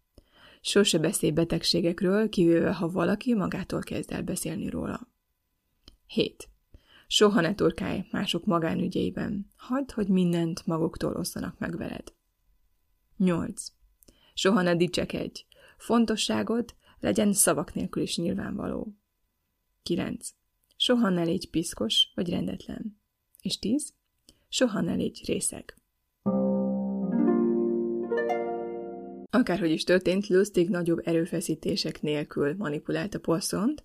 Sose 0.66 0.98
beszélj 0.98 1.32
betegségekről, 1.32 2.28
kivéve 2.28 2.72
ha 2.72 2.88
valaki 2.88 3.34
magától 3.34 3.80
kezd 3.80 4.12
el 4.12 4.22
beszélni 4.22 4.68
róla. 4.68 5.08
7. 6.06 6.48
Soha 7.06 7.40
ne 7.40 7.54
turkálj 7.54 8.06
mások 8.10 8.44
magánügyeiben. 8.44 9.52
Hadd, 9.56 9.92
hogy 9.92 10.08
mindent 10.08 10.66
maguktól 10.66 11.14
osszanak 11.14 11.58
meg 11.58 11.76
veled. 11.76 12.14
8. 13.16 13.72
Soha 14.34 14.62
ne 14.62 14.76
dicsekedj. 14.76 15.40
Fontosságod 15.76 16.74
legyen 17.00 17.32
szavak 17.32 17.74
nélkül 17.74 18.02
is 18.02 18.16
nyilvánvaló. 18.16 18.96
9. 19.82 20.28
Soha 20.76 21.08
ne 21.08 21.22
légy 21.22 21.50
piszkos 21.50 22.12
vagy 22.14 22.28
rendetlen. 22.28 23.00
És 23.40 23.58
10. 23.58 23.92
Soha 24.48 24.80
ne 24.80 24.94
légy 24.94 25.22
részeg. 25.26 25.75
Akárhogy 29.36 29.70
is 29.70 29.84
történt, 29.84 30.28
Lustig 30.28 30.68
nagyobb 30.68 31.00
erőfeszítések 31.04 32.02
nélkül 32.02 32.54
manipulálta 32.56 33.18
Poissont, 33.18 33.84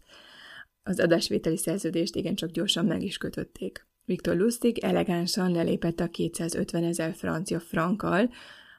az 0.83 0.99
adásvételi 0.99 1.57
szerződést 1.57 2.15
igencsak 2.15 2.49
gyorsan 2.49 2.85
meg 2.85 3.03
is 3.03 3.17
kötötték. 3.17 3.87
Viktor 4.05 4.35
Lustig 4.35 4.77
elegánsan 4.77 5.51
lelépett 5.51 5.99
a 5.99 6.07
250 6.07 6.83
ezer 6.83 7.13
francia 7.13 7.59
frankkal, 7.59 8.29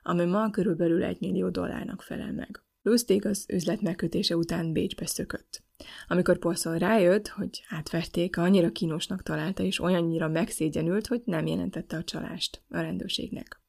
ami 0.02 0.24
ma 0.24 0.50
körülbelül 0.50 1.04
1 1.04 1.20
millió 1.20 1.48
dollárnak 1.48 2.02
felel 2.02 2.32
meg. 2.32 2.62
Lustig 2.82 3.26
az 3.26 3.46
üzlet 3.48 3.80
megkötése 3.80 4.36
után 4.36 4.72
Bécsbe 4.72 5.06
szökött. 5.06 5.62
Amikor 6.08 6.38
Poisson 6.38 6.78
rájött, 6.78 7.28
hogy 7.28 7.64
átverték, 7.68 8.36
annyira 8.36 8.70
kínosnak 8.72 9.22
találta, 9.22 9.62
és 9.62 9.80
olyannyira 9.80 10.28
megszégyenült, 10.28 11.06
hogy 11.06 11.22
nem 11.24 11.46
jelentette 11.46 11.96
a 11.96 12.04
csalást 12.04 12.62
a 12.68 12.80
rendőrségnek. 12.80 13.61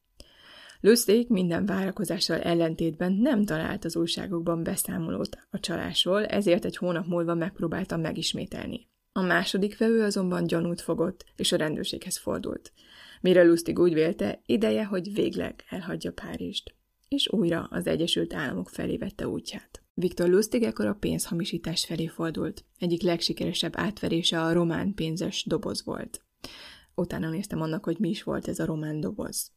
Lustig 0.86 1.30
minden 1.30 1.66
várakozással 1.66 2.40
ellentétben 2.40 3.14
nem 3.14 3.46
talált 3.46 3.86
az 3.86 3.96
újságokban 3.96 4.64
beszámolót 4.64 5.38
a 5.50 5.60
csalásról, 5.60 6.26
ezért 6.26 6.66
egy 6.66 6.78
hónap 6.78 7.06
múlva 7.06 7.34
megpróbáltam 7.34 8.02
megismételni. 8.02 8.88
A 9.12 9.22
második 9.22 9.78
vevő 9.78 10.02
azonban 10.02 10.48
gyanút 10.48 10.82
fogott, 10.82 11.26
és 11.36 11.52
a 11.52 11.58
rendőrséghez 11.58 12.18
fordult. 12.18 12.74
Mire 13.22 13.44
Lustig 13.44 13.80
úgy 13.80 13.94
vélte, 13.94 14.42
ideje, 14.46 14.86
hogy 14.86 15.14
végleg 15.14 15.64
elhagyja 15.70 16.12
Párizst. 16.12 16.76
És 17.08 17.32
újra 17.32 17.68
az 17.72 17.88
Egyesült 17.88 18.34
Államok 18.34 18.70
felé 18.70 18.98
vette 18.98 19.28
útját. 19.28 19.84
Viktor 19.94 20.30
Lustig 20.30 20.64
ekkor 20.64 20.86
a 20.86 20.98
pénzhamisítás 21.00 21.86
felé 21.86 22.08
fordult. 22.08 22.66
Egyik 22.80 23.02
legsikeresebb 23.02 23.74
átverése 23.76 24.42
a 24.42 24.54
román 24.54 24.94
pénzes 24.94 25.44
doboz 25.48 25.84
volt. 25.86 26.22
Utána 26.96 27.30
néztem 27.30 27.62
annak, 27.62 27.84
hogy 27.84 27.98
mi 28.00 28.10
is 28.10 28.24
volt 28.24 28.48
ez 28.48 28.60
a 28.60 28.66
román 28.66 29.00
doboz. 29.00 29.52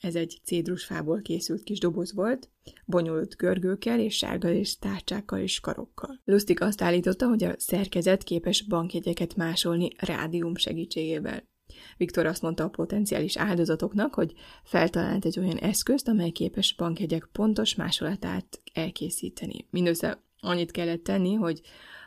Ez 0.00 0.14
egy 0.14 0.40
cédrusfából 0.44 1.22
készült 1.22 1.62
kis 1.62 1.78
doboz 1.78 2.14
volt, 2.14 2.50
bonyolult 2.84 3.36
görgőkkel 3.36 4.00
és 4.00 4.16
sárga 4.16 4.50
és 4.50 4.78
tárcsákkal 4.78 5.38
és 5.38 5.60
karokkal. 5.60 6.20
Lustig 6.24 6.60
azt 6.60 6.82
állította, 6.82 7.28
hogy 7.28 7.44
a 7.44 7.54
szerkezet 7.56 8.22
képes 8.22 8.62
bankjegyeket 8.62 9.36
másolni 9.36 9.88
rádium 9.96 10.56
segítségével. 10.56 11.42
Viktor 11.96 12.26
azt 12.26 12.42
mondta 12.42 12.64
a 12.64 12.68
potenciális 12.68 13.36
áldozatoknak, 13.36 14.14
hogy 14.14 14.32
feltalált 14.64 15.24
egy 15.24 15.38
olyan 15.38 15.56
eszközt, 15.56 16.08
amely 16.08 16.30
képes 16.30 16.74
bankjegyek 16.74 17.28
pontos 17.32 17.74
másolatát 17.74 18.60
elkészíteni. 18.72 19.66
Mindössze 19.70 20.22
annyit 20.40 20.70
kellett 20.70 21.02
tenni, 21.02 21.34
hogy 21.34 21.60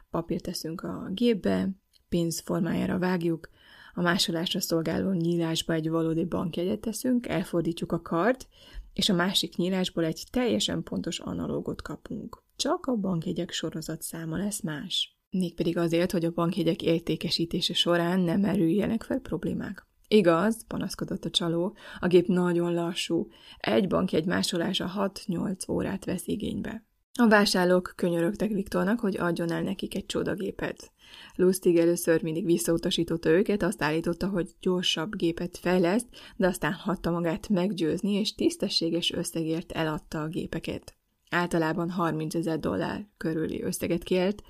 papírt 0.09 0.43
teszünk 0.43 0.81
a 0.81 1.09
gépbe, 1.13 1.69
pénz 2.09 2.39
formájára 2.39 2.99
vágjuk, 2.99 3.49
a 3.93 4.01
másolásra 4.01 4.61
szolgáló 4.61 5.11
nyílásba 5.11 5.73
egy 5.73 5.89
valódi 5.89 6.25
bankjegyet 6.25 6.79
teszünk, 6.79 7.27
elfordítjuk 7.27 7.91
a 7.91 8.01
kart, 8.01 8.47
és 8.93 9.09
a 9.09 9.13
másik 9.13 9.55
nyílásból 9.55 10.03
egy 10.03 10.23
teljesen 10.31 10.83
pontos 10.83 11.19
analógot 11.19 11.81
kapunk. 11.81 12.43
Csak 12.55 12.85
a 12.85 12.95
bankjegyek 12.95 13.51
sorozat 13.51 14.01
száma 14.01 14.37
lesz 14.37 14.61
más. 14.61 15.19
Mégpedig 15.29 15.77
azért, 15.77 16.11
hogy 16.11 16.25
a 16.25 16.31
bankjegyek 16.31 16.81
értékesítése 16.81 17.73
során 17.73 18.19
nem 18.19 18.39
merüljenek 18.39 19.03
fel 19.03 19.19
problémák. 19.19 19.87
Igaz, 20.07 20.65
panaszkodott 20.67 21.25
a 21.25 21.29
csaló, 21.29 21.75
a 21.99 22.07
gép 22.07 22.27
nagyon 22.27 22.73
lassú. 22.73 23.27
Egy 23.57 23.87
bankjegy 23.87 24.25
másolása 24.25 25.11
6-8 25.25 25.69
órát 25.69 26.05
vesz 26.05 26.27
igénybe. 26.27 26.85
A 27.19 27.27
vásárlók 27.27 27.93
könyörögtek 27.95 28.51
Viktornak, 28.51 28.99
hogy 28.99 29.17
adjon 29.17 29.51
el 29.51 29.61
nekik 29.61 29.95
egy 29.95 30.05
csodagépet. 30.05 30.91
Lustig 31.35 31.77
először 31.77 32.23
mindig 32.23 32.45
visszautasította 32.45 33.29
őket, 33.29 33.63
azt 33.63 33.81
állította, 33.81 34.27
hogy 34.27 34.49
gyorsabb 34.59 35.15
gépet 35.15 35.57
fejleszt, 35.57 36.07
de 36.35 36.47
aztán 36.47 36.73
hatta 36.73 37.11
magát 37.11 37.49
meggyőzni, 37.49 38.11
és 38.11 38.35
tisztességes 38.35 39.11
összegért 39.11 39.71
eladta 39.71 40.21
a 40.21 40.27
gépeket. 40.27 40.95
Általában 41.29 41.89
30 41.89 42.35
ezer 42.35 42.59
dollár 42.59 43.07
körüli 43.17 43.61
összeget 43.61 44.03
kért, 44.03 44.41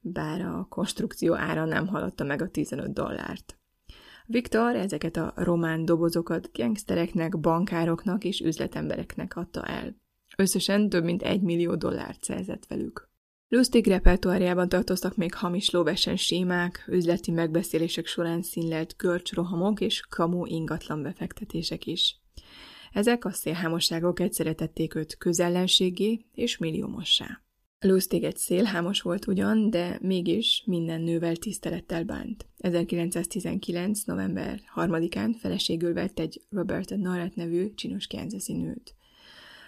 bár 0.00 0.40
a 0.40 0.66
konstrukció 0.68 1.34
ára 1.34 1.64
nem 1.64 1.86
haladta 1.86 2.24
meg 2.24 2.42
a 2.42 2.48
15 2.48 2.92
dollárt. 2.92 3.56
Viktor 4.26 4.76
ezeket 4.76 5.16
a 5.16 5.32
román 5.36 5.84
dobozokat 5.84 6.52
gengsztereknek, 6.52 7.40
bankároknak 7.40 8.24
és 8.24 8.40
üzletembereknek 8.40 9.36
adta 9.36 9.62
el. 9.62 10.01
Összesen 10.36 10.88
több 10.88 11.04
mint 11.04 11.22
egy 11.22 11.40
millió 11.40 11.74
dollárt 11.74 12.24
szerzett 12.24 12.66
velük. 12.66 13.10
Lustig 13.48 13.86
repertoárjában 13.86 14.68
tartoztak 14.68 15.16
még 15.16 15.34
hamis 15.34 15.70
lóvesen 15.70 16.16
sémák, 16.16 16.84
üzleti 16.88 17.30
megbeszélések 17.30 18.06
során 18.06 18.42
színlelt 18.42 18.94
görcsrohamok 18.96 19.80
és 19.80 20.00
kamu 20.00 20.46
ingatlan 20.46 21.02
befektetések 21.02 21.86
is. 21.86 22.20
Ezek 22.92 23.24
a 23.24 23.30
szélhámosságok 23.30 24.20
egyszerre 24.20 24.52
tették 24.52 24.94
őt 24.94 25.16
közellenségé 25.16 26.24
és 26.32 26.58
milliómossá. 26.58 27.42
Lustig 27.80 28.24
egy 28.24 28.36
szélhámos 28.36 29.00
volt 29.00 29.26
ugyan, 29.26 29.70
de 29.70 29.98
mégis 30.00 30.62
minden 30.66 31.00
nővel 31.00 31.36
tisztelettel 31.36 32.04
bánt. 32.04 32.46
1919. 32.58 34.04
november 34.04 34.60
3-án 34.74 35.34
feleségül 35.38 35.92
vett 35.92 36.18
egy 36.18 36.40
Robert 36.50 36.96
Narrat 36.96 37.34
nevű 37.34 37.74
csinos 37.74 38.06
kansasi 38.06 38.52
nőt. 38.52 38.94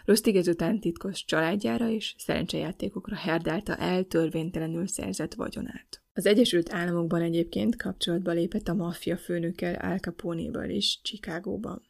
Lustig 0.07 0.37
ezután 0.37 0.81
titkos 0.81 1.25
családjára 1.25 1.89
és 1.89 2.15
szerencsejátékokra 2.19 3.17
herdálta 3.17 3.77
el 3.77 4.05
törvénytelenül 4.05 4.87
szerzett 4.87 5.35
vagyonát. 5.35 6.03
Az 6.13 6.27
Egyesült 6.27 6.73
Államokban 6.73 7.23
egyébként 7.23 7.77
kapcsolatba 7.77 8.31
lépett 8.31 8.69
a 8.69 8.75
maffia 8.75 9.17
főnökkel 9.17 9.75
Al 9.75 9.99
Capone-ből 9.99 10.71
is 10.71 11.01
Chicagóban. 11.03 11.83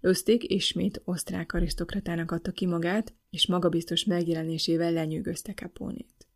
Lustig 0.00 0.50
ismét 0.50 1.00
osztrák 1.04 1.52
arisztokratának 1.52 2.30
adta 2.30 2.50
ki 2.50 2.66
magát, 2.66 3.14
és 3.30 3.46
magabiztos 3.46 4.04
megjelenésével 4.04 4.92
lenyűgözte 4.92 5.52
Capone-t. 5.52 6.28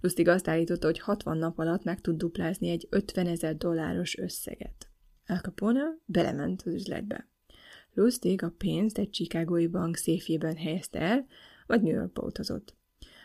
Lustig 0.00 0.28
azt 0.28 0.48
állította, 0.48 0.86
hogy 0.86 0.98
60 0.98 1.38
nap 1.38 1.58
alatt 1.58 1.84
meg 1.84 2.00
tud 2.00 2.16
duplázni 2.16 2.68
egy 2.68 2.86
50 2.90 3.26
ezer 3.26 3.56
dolláros 3.56 4.18
összeget. 4.18 4.88
Al 5.26 5.38
Capone 5.38 5.84
belement 6.04 6.62
az 6.62 6.74
üzletbe. 6.74 7.31
Lustig 7.94 8.42
a 8.42 8.54
pénzt 8.58 8.98
egy 8.98 9.10
chicagói 9.10 9.66
bank 9.66 9.96
széfjében 9.96 10.56
helyezte 10.56 10.98
el, 10.98 11.26
vagy 11.66 11.82
New 11.82 11.94
Yorkba 11.94 12.22
utazott. 12.22 12.76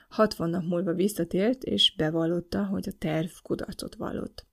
60 0.10 0.49
nap 0.49 0.63
múlva 0.63 0.93
visszatért, 0.93 1.63
és 1.63 1.95
bevallotta, 1.95 2.65
hogy 2.65 2.88
a 2.88 2.97
terv 2.97 3.30
kudarcot 3.43 3.95
vallott. 3.95 4.45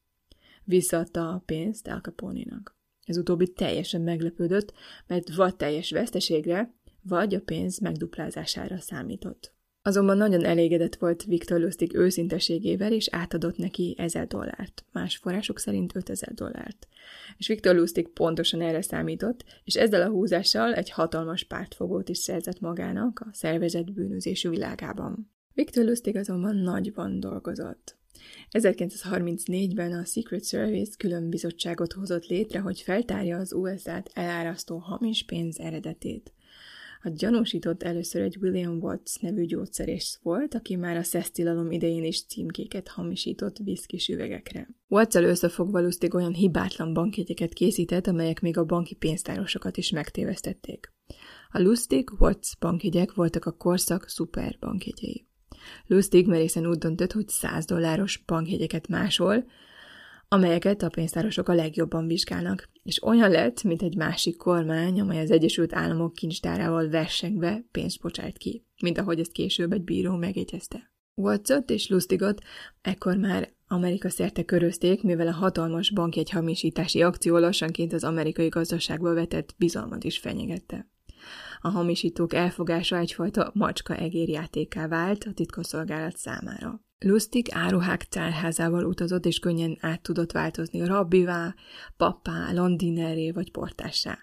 Visszaadta 0.64 1.28
a 1.28 1.42
pénzt 1.46 1.86
Al 1.86 2.00
Capone-nak. 2.00 2.76
Ez 3.04 3.16
utóbbi 3.16 3.52
teljesen 3.52 4.00
meglepődött, 4.00 4.72
mert 5.06 5.34
vagy 5.34 5.56
teljes 5.56 5.90
veszteségre, 5.90 6.74
vagy 7.02 7.34
a 7.34 7.40
pénz 7.40 7.78
megduplázására 7.78 8.78
számított. 8.78 9.54
Azonban 9.86 10.16
nagyon 10.16 10.44
elégedett 10.44 10.96
volt 10.96 11.24
Viktor 11.24 11.60
Lustig 11.60 11.94
őszinteségével, 11.94 12.92
és 12.92 13.08
átadott 13.10 13.56
neki 13.56 13.94
1000 13.98 14.26
dollárt, 14.26 14.84
más 14.92 15.16
források 15.16 15.58
szerint 15.58 15.96
5000 15.96 16.34
dollárt. 16.34 16.88
És 17.36 17.46
Viktor 17.46 17.74
Lustig 17.74 18.08
pontosan 18.08 18.60
erre 18.60 18.82
számított, 18.82 19.44
és 19.64 19.74
ezzel 19.74 20.02
a 20.02 20.10
húzással 20.10 20.74
egy 20.74 20.90
hatalmas 20.90 21.44
pártfogót 21.44 22.08
is 22.08 22.18
szerzett 22.18 22.60
magának 22.60 23.20
a 23.20 23.28
szervezett 23.32 23.92
bűnözésű 23.92 24.48
világában. 24.48 25.30
Viktor 25.52 25.84
Lustig 25.84 26.16
azonban 26.16 26.56
nagyban 26.56 27.20
dolgozott. 27.20 27.96
1934-ben 28.50 29.92
a 29.92 30.04
Secret 30.04 30.46
Service 30.46 30.92
külön 30.98 31.28
bizottságot 31.30 31.92
hozott 31.92 32.26
létre, 32.26 32.58
hogy 32.58 32.80
feltárja 32.80 33.38
az 33.38 33.52
USA-t 33.52 34.10
elárasztó 34.14 34.78
hamis 34.78 35.24
pénz 35.24 35.58
eredetét. 35.58 36.32
A 37.06 37.10
gyanúsított 37.10 37.82
először 37.82 38.22
egy 38.22 38.36
William 38.40 38.78
Watts 38.78 39.20
nevű 39.20 39.44
gyógyszerész 39.44 40.18
volt, 40.22 40.54
aki 40.54 40.76
már 40.76 40.96
a 40.96 41.02
szesztilalom 41.02 41.70
idején 41.70 42.04
is 42.04 42.26
címkéket 42.26 42.88
hamisított 42.88 43.56
viszkis 43.58 44.08
üvegekre. 44.08 44.68
watts 44.88 45.14
összefogva 45.14 45.80
Lustig 45.80 46.14
olyan 46.14 46.34
hibátlan 46.34 46.94
bankjegyeket 46.94 47.52
készített, 47.52 48.06
amelyek 48.06 48.40
még 48.40 48.56
a 48.56 48.64
banki 48.64 48.94
pénztárosokat 48.94 49.76
is 49.76 49.90
megtévesztették. 49.90 50.92
A 51.50 51.60
Lustig 51.60 52.10
Watts 52.18 52.58
bankjegyek 52.58 53.14
voltak 53.14 53.44
a 53.44 53.52
korszak 53.52 54.08
szuper 54.08 54.56
bankjegyei. 54.60 55.26
Lustig 55.86 56.26
merészen 56.26 56.66
úgy 56.66 56.78
döntött, 56.78 57.12
hogy 57.12 57.28
100 57.28 57.64
dolláros 57.64 58.22
bankjegyeket 58.26 58.88
másol, 58.88 59.44
amelyeket 60.34 60.82
a 60.82 60.88
pénztárosok 60.88 61.48
a 61.48 61.54
legjobban 61.54 62.06
vizsgálnak, 62.06 62.68
és 62.82 63.02
olyan 63.02 63.30
lett, 63.30 63.62
mint 63.62 63.82
egy 63.82 63.96
másik 63.96 64.36
kormány, 64.36 65.00
amely 65.00 65.20
az 65.20 65.30
Egyesült 65.30 65.74
Államok 65.74 66.12
kincstárával 66.12 66.88
versengve 66.88 67.64
pénzt 67.70 68.00
bocsájt 68.00 68.38
ki, 68.38 68.64
mint 68.82 68.98
ahogy 68.98 69.20
ezt 69.20 69.32
később 69.32 69.72
egy 69.72 69.82
bíró 69.82 70.16
megjegyezte. 70.16 70.92
Wattsot 71.14 71.70
és 71.70 71.88
Lustigot 71.88 72.40
ekkor 72.80 73.16
már 73.16 73.52
Amerika 73.66 74.08
szerte 74.08 74.44
körözték, 74.44 75.02
mivel 75.02 75.26
a 75.26 75.32
hatalmas 75.32 75.92
bankjegy 75.92 76.30
hamisítási 76.30 77.02
akció 77.02 77.38
lassanként 77.38 77.92
az 77.92 78.04
amerikai 78.04 78.48
gazdaságba 78.48 79.14
vetett 79.14 79.54
bizalmat 79.56 80.04
is 80.04 80.18
fenyegette. 80.18 80.88
A 81.60 81.68
hamisítók 81.68 82.34
elfogása 82.34 82.98
egyfajta 82.98 83.50
macska 83.54 83.96
egérjátéká 83.96 84.88
vált 84.88 85.24
a 85.24 85.32
titkosszolgálat 85.32 86.16
számára. 86.16 86.83
Lustig 86.98 87.46
áruhák 87.50 88.04
tárházával 88.04 88.84
utazott, 88.84 89.26
és 89.26 89.38
könnyen 89.38 89.78
át 89.80 90.02
tudott 90.02 90.32
változni 90.32 90.84
rabbivá, 90.84 91.54
pappá, 91.96 92.52
londineré 92.52 93.30
vagy 93.30 93.50
portássá. 93.50 94.18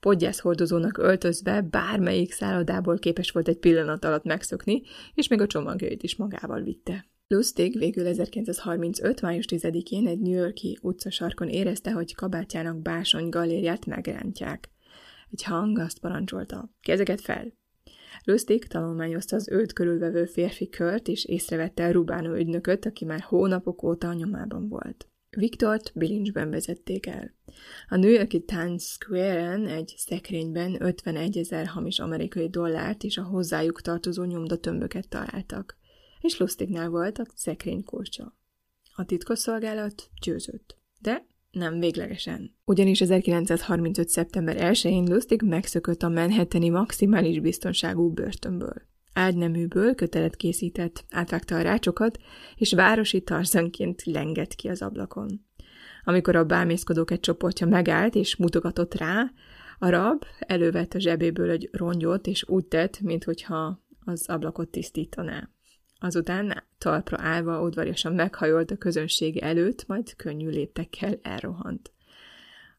Podgyász 0.00 0.40
hordozónak 0.40 0.98
öltözve 0.98 1.60
bármelyik 1.60 2.32
szállodából 2.32 2.98
képes 2.98 3.30
volt 3.30 3.48
egy 3.48 3.58
pillanat 3.58 4.04
alatt 4.04 4.24
megszökni, 4.24 4.82
és 5.14 5.28
még 5.28 5.40
a 5.40 5.46
csomagjait 5.46 6.02
is 6.02 6.16
magával 6.16 6.62
vitte. 6.62 7.06
Lustig 7.26 7.78
végül 7.78 8.06
1935. 8.06 9.20
május 9.20 9.44
10-én 9.48 10.06
egy 10.06 10.20
New 10.20 10.32
Yorki 10.32 10.78
utcasarkon 10.82 11.48
érezte, 11.48 11.90
hogy 11.90 12.14
kabátjának 12.14 12.82
básony 12.82 13.28
galériát 13.28 13.86
megrántják. 13.86 14.70
Egy 15.30 15.42
hang 15.42 15.78
azt 15.78 15.98
parancsolta, 15.98 16.70
kezeket 16.80 17.20
fel, 17.20 17.52
Lustig 18.24 18.66
tanulmányozta 18.66 19.36
az 19.36 19.48
őt 19.48 19.72
körülvevő 19.72 20.24
férfi 20.24 20.68
kört, 20.68 21.08
és 21.08 21.24
észrevette 21.24 21.84
a 21.84 21.90
Rubánó 21.90 22.34
ügynököt, 22.34 22.86
aki 22.86 23.04
már 23.04 23.20
hónapok 23.20 23.82
óta 23.82 24.08
a 24.08 24.12
nyomában 24.12 24.68
volt. 24.68 25.06
Viktort 25.36 25.92
bilincsben 25.94 26.50
vezették 26.50 27.06
el. 27.06 27.34
A 27.88 27.96
New 27.96 28.10
Yorki 28.10 28.44
Times 28.44 28.82
Square-en 28.82 29.66
egy 29.66 29.94
szekrényben 29.96 30.82
51 30.82 31.38
ezer 31.38 31.66
hamis 31.66 31.98
amerikai 31.98 32.48
dollárt 32.48 33.02
és 33.02 33.16
a 33.16 33.22
hozzájuk 33.22 33.80
tartozó 33.80 34.24
nyomdatömböket 34.24 35.08
találtak, 35.08 35.76
és 36.20 36.38
Lustignál 36.38 36.88
volt 36.88 37.18
a 37.18 37.26
szekrény 37.34 37.84
kulcsa. 37.84 38.36
A 38.94 39.04
titkosszolgálat 39.04 40.10
győzött, 40.22 40.76
de 40.98 41.26
nem 41.52 41.78
véglegesen. 41.78 42.56
Ugyanis 42.64 43.00
1935. 43.00 44.08
szeptember 44.08 44.56
1-én 44.58 45.04
Lustig 45.04 45.42
megszökött 45.42 46.02
a 46.02 46.08
Manhattani 46.08 46.68
maximális 46.68 47.40
biztonságú 47.40 48.12
börtönből. 48.12 48.90
Ágyneműből 49.12 49.94
kötelet 49.94 50.36
készített, 50.36 51.04
átvágta 51.10 51.56
a 51.56 51.62
rácsokat, 51.62 52.18
és 52.56 52.72
városi 52.72 53.22
tarzanként 53.22 54.02
lengett 54.04 54.54
ki 54.54 54.68
az 54.68 54.82
ablakon. 54.82 55.46
Amikor 56.04 56.36
a 56.36 56.44
bámészkodók 56.44 57.10
egy 57.10 57.20
csoportja 57.20 57.66
megállt 57.66 58.14
és 58.14 58.36
mutogatott 58.36 58.94
rá, 58.94 59.32
a 59.78 59.88
rab 59.88 60.24
elővett 60.38 60.94
a 60.94 61.00
zsebéből 61.00 61.50
egy 61.50 61.68
rongyot, 61.72 62.26
és 62.26 62.48
úgy 62.48 62.64
tett, 62.64 63.00
mintha 63.00 63.84
az 64.04 64.28
ablakot 64.28 64.68
tisztítaná. 64.68 65.50
Azután 66.02 66.64
talpra 66.78 67.16
állva 67.20 67.62
udvariasan 67.62 68.12
meghajolt 68.12 68.70
a 68.70 68.76
közönség 68.76 69.36
előtt, 69.36 69.86
majd 69.86 70.16
könnyű 70.16 70.48
léptekkel 70.48 71.18
elrohant. 71.22 71.92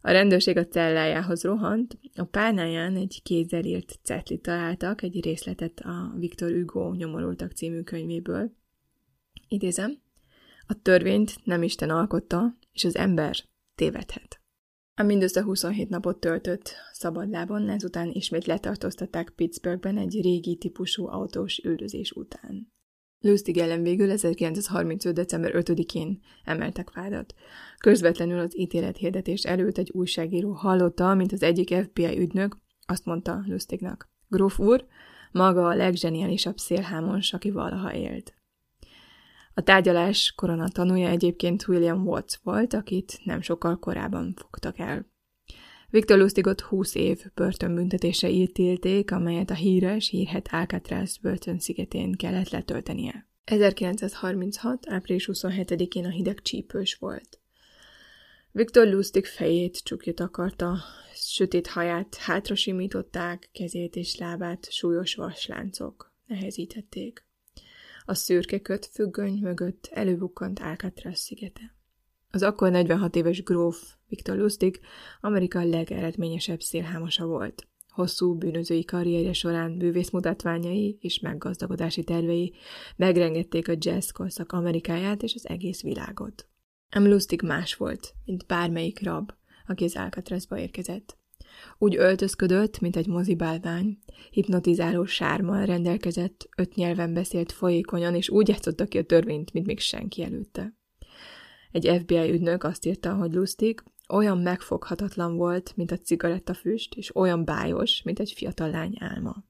A 0.01 0.12
rendőrség 0.12 0.57
a 0.57 0.67
cellájához 0.67 1.43
rohant, 1.43 1.97
a 2.15 2.23
párnáján 2.23 2.95
egy 2.95 3.19
kézzel 3.23 3.63
írt 3.63 3.99
cetlit 4.03 4.41
találtak, 4.41 5.01
egy 5.01 5.23
részletet 5.23 5.79
a 5.79 6.13
Viktor 6.17 6.51
Hugo 6.51 6.93
nyomorultak 6.93 7.51
című 7.51 7.81
könyvéből. 7.81 8.51
Idézem, 9.47 10.01
a 10.67 10.81
törvényt 10.81 11.36
nem 11.43 11.63
Isten 11.63 11.89
alkotta, 11.89 12.57
és 12.73 12.83
az 12.83 12.95
ember 12.95 13.36
tévedhet. 13.75 14.41
A 14.95 15.03
mindössze 15.03 15.43
27 15.43 15.89
napot 15.89 16.19
töltött 16.19 16.75
szabadlábon, 16.91 17.69
ezután 17.69 18.12
ismét 18.12 18.45
letartóztatták 18.45 19.33
Pittsburghben 19.36 19.97
egy 19.97 20.21
régi 20.21 20.55
típusú 20.55 21.07
autós 21.07 21.57
üldözés 21.57 22.12
után. 22.12 22.72
Lustig 23.25 23.57
ellen 23.57 23.83
végül 23.83 24.12
1935. 24.12 25.13
december 25.13 25.51
5-én 25.55 26.19
emeltek 26.43 26.93
vádat. 26.93 27.33
Közvetlenül 27.77 28.39
az 28.39 28.59
ítélethirdetés 28.59 29.43
előtt 29.43 29.77
egy 29.77 29.91
újságíró 29.93 30.51
hallotta, 30.51 31.13
mint 31.13 31.31
az 31.31 31.43
egyik 31.43 31.75
FBI 31.83 32.19
ügynök 32.19 32.57
azt 32.86 33.05
mondta 33.05 33.43
Lustignak. 33.45 34.09
Gróf 34.27 34.59
úr, 34.59 34.86
maga 35.31 35.67
a 35.67 35.75
leggeniálisabb 35.75 36.57
szélhámos, 36.57 37.33
aki 37.33 37.51
valaha 37.51 37.93
élt. 37.93 38.33
A 39.53 39.62
tárgyalás 39.62 40.33
korona 40.36 40.67
tanúja 40.67 41.07
egyébként 41.07 41.67
William 41.67 42.07
Watts 42.07 42.36
volt, 42.43 42.73
akit 42.73 43.19
nem 43.23 43.41
sokkal 43.41 43.79
korábban 43.79 44.33
fogtak 44.38 44.79
el. 44.79 45.12
Viktor 45.93 46.17
Lustigot 46.17 46.62
20 46.62 46.95
év 46.95 47.25
börtönbüntetése 47.34 48.29
ítélték, 48.29 49.12
amelyet 49.12 49.49
a 49.49 49.53
híres, 49.53 50.10
hírhet 50.10 50.47
Alcatraz 50.51 51.17
börtönszigetén 51.17 52.12
kellett 52.12 52.49
letöltenie. 52.49 53.27
1936. 53.43 54.89
április 54.89 55.29
27-én 55.32 56.06
a 56.06 56.10
hideg 56.10 56.41
csípős 56.41 56.95
volt. 56.95 57.39
Viktor 58.51 58.88
Lustig 58.88 59.25
fejét 59.25 59.84
csukjut 59.84 60.19
akarta, 60.19 60.77
sötét 61.13 61.67
haját 61.67 62.15
hátra 62.15 62.56
simították, 62.56 63.49
kezét 63.51 63.95
és 63.95 64.15
lábát 64.15 64.71
súlyos 64.71 65.15
vasláncok 65.15 66.13
nehezítették. 66.25 67.25
A 68.06 68.13
szürke 68.13 68.60
köt 68.60 68.86
függöny 68.86 69.39
mögött 69.41 69.89
előbukkant 69.91 70.60
Alcatraz 70.60 71.19
szigete. 71.19 71.75
Az 72.35 72.43
akkor 72.43 72.71
46 72.71 73.15
éves 73.15 73.43
gróf 73.43 73.93
Viktor 74.07 74.37
Lustig 74.37 74.79
Amerika 75.21 75.63
legeredményesebb 75.63 76.61
szélhámosa 76.61 77.25
volt. 77.25 77.67
Hosszú 77.87 78.37
bűnözői 78.37 78.83
karrierje 78.85 79.33
során 79.33 79.77
bűvészmutatványai 79.77 80.97
és 81.01 81.19
meggazdagodási 81.19 82.03
tervei 82.03 82.53
megrengették 82.95 83.67
a 83.67 83.73
jazz 83.77 84.09
korszak 84.09 84.51
Amerikáját 84.51 85.23
és 85.23 85.33
az 85.35 85.49
egész 85.49 85.81
világot. 85.81 86.47
Em 86.89 87.07
Lustig 87.07 87.41
más 87.41 87.75
volt, 87.75 88.13
mint 88.25 88.45
bármelyik 88.45 89.03
rab, 89.03 89.31
aki 89.67 89.83
az 89.83 89.95
Alcatrazba 89.95 90.57
érkezett. 90.57 91.17
Úgy 91.77 91.95
öltözködött, 91.95 92.79
mint 92.79 92.95
egy 92.95 93.07
mozibálvány, 93.07 93.97
hipnotizáló 94.31 95.05
sármal 95.05 95.65
rendelkezett, 95.65 96.49
öt 96.57 96.75
nyelven 96.75 97.13
beszélt 97.13 97.51
folyékonyan, 97.51 98.15
és 98.15 98.29
úgy 98.29 98.47
játszotta 98.47 98.85
ki 98.85 98.97
a 98.97 99.05
törvényt, 99.05 99.53
mint 99.53 99.65
még 99.65 99.79
senki 99.79 100.23
előtte. 100.23 100.81
Egy 101.73 101.99
FBI 102.01 102.31
ügynök 102.31 102.63
azt 102.63 102.86
írta, 102.86 103.13
hogy 103.13 103.33
Lustig 103.33 103.83
olyan 104.09 104.38
megfoghatatlan 104.38 105.36
volt, 105.36 105.73
mint 105.75 105.91
a 105.91 105.97
cigarettafüst, 105.97 106.95
és 106.95 107.15
olyan 107.15 107.45
bájos, 107.45 108.01
mint 108.03 108.19
egy 108.19 108.31
fiatal 108.31 108.69
lány 108.69 108.95
álma. 108.99 109.45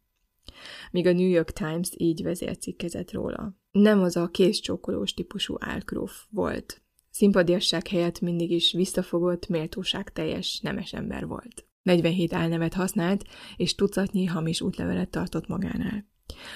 Míg 0.92 1.08
a 1.08 1.14
New 1.14 1.28
York 1.28 1.52
Times 1.52 1.90
így 1.98 2.24
vezércikkezett 2.24 3.12
róla. 3.12 3.56
Nem 3.72 4.02
az 4.02 4.16
a 4.16 4.28
kézcsókolós 4.28 5.14
típusú 5.14 5.56
álkróf 5.60 6.26
volt. 6.30 6.82
Szimpadiasság 7.10 7.88
helyett 7.88 8.20
mindig 8.20 8.52
is 8.52 8.72
visszafogott, 8.72 9.48
méltóság 9.48 10.12
teljes, 10.12 10.60
nemes 10.60 10.94
ember 10.94 11.28
volt. 11.28 11.68
47 11.82 12.34
álnevet 12.34 12.74
használt, 12.74 13.24
és 13.56 13.76
tucatnyi 13.76 14.26
hamis 14.26 14.62
útlevelet 14.62 15.10
tartott 15.10 15.48
magánál. 15.48 16.12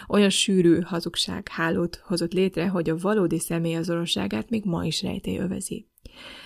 Olyan 0.07 0.29
sűrű 0.29 0.79
hazugság 0.79 1.47
hálót 1.49 1.95
hozott 1.95 2.33
létre, 2.33 2.67
hogy 2.67 2.89
a 2.89 2.97
valódi 2.97 3.39
személy 3.39 3.75
azonosságát 3.75 4.49
még 4.49 4.65
ma 4.65 4.85
is 4.85 5.01
rejtély 5.01 5.37
övezi. 5.37 5.87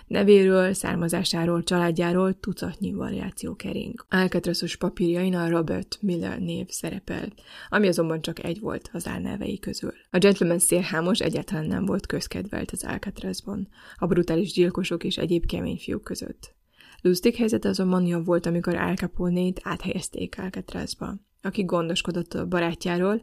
Nevéről, 0.07 0.73
származásáról, 0.73 1.63
családjáról 1.63 2.39
tucatnyi 2.39 2.93
variáció 2.93 3.55
kering. 3.55 4.05
Alcatrazos 4.09 4.75
papírjain 4.75 5.35
a 5.35 5.49
Robert 5.49 5.97
Miller 6.01 6.39
név 6.39 6.67
szerepel, 6.67 7.33
ami 7.69 7.87
azonban 7.87 8.21
csak 8.21 8.43
egy 8.43 8.59
volt 8.59 8.89
az 8.93 9.07
álnevei 9.07 9.59
közül. 9.59 9.93
A 10.09 10.17
gentleman 10.17 10.59
szélhámos 10.59 11.19
egyáltalán 11.19 11.65
nem 11.65 11.85
volt 11.85 12.05
közkedvelt 12.05 12.71
az 12.71 12.83
Alcatrazban, 12.83 13.67
a 13.95 14.05
brutális 14.05 14.51
gyilkosok 14.51 15.03
és 15.03 15.17
egyéb 15.17 15.45
kemény 15.45 15.77
fiúk 15.77 16.03
között. 16.03 16.55
Lustig 17.01 17.35
helyzet 17.35 17.65
azonban 17.65 18.05
jobb 18.05 18.25
volt, 18.25 18.45
amikor 18.45 18.75
Al 18.75 18.95
Capone-t 18.95 19.59
áthelyezték 19.63 20.39
Alcatrazba, 20.39 21.15
aki 21.41 21.63
gondoskodott 21.63 22.33
a 22.33 22.45
barátjáról, 22.45 23.21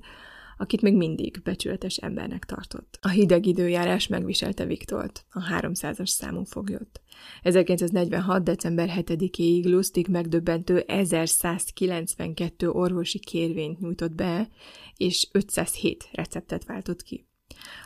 akit 0.58 0.82
még 0.82 0.94
mindig 0.94 1.40
becsületes 1.42 1.96
embernek 1.96 2.44
tartott. 2.44 2.98
A 3.00 3.08
hideg 3.08 3.46
időjárás 3.46 4.06
megviselte 4.06 4.64
Viktort, 4.64 5.24
a 5.30 5.40
300-as 5.60 6.06
számú 6.06 6.44
foglyot. 6.44 7.00
1946. 7.42 8.42
december 8.42 8.90
7-ig 8.96 9.64
Lustig 9.64 10.08
megdöbbentő 10.08 10.78
1192 10.78 12.70
orvosi 12.70 13.18
kérvényt 13.18 13.80
nyújtott 13.80 14.12
be, 14.12 14.48
és 14.96 15.28
507 15.32 16.08
receptet 16.12 16.64
váltott 16.64 17.02
ki. 17.02 17.26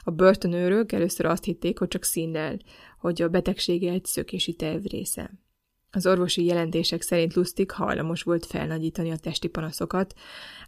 A 0.02 0.10
börtönőrök 0.10 0.92
először 0.92 1.26
azt 1.26 1.44
hitték, 1.44 1.78
hogy 1.78 1.88
csak 1.88 2.04
színnel, 2.04 2.58
hogy 2.98 3.22
a 3.22 3.28
betegsége 3.28 3.90
egy 3.90 4.04
szökési 4.04 4.54
terv 4.54 4.84
része. 4.84 5.41
Az 5.94 6.06
orvosi 6.06 6.44
jelentések 6.44 7.02
szerint 7.02 7.34
Lustig 7.34 7.70
hajlamos 7.70 8.22
volt 8.22 8.46
felnagyítani 8.46 9.10
a 9.10 9.16
testi 9.16 9.48
panaszokat, 9.48 10.14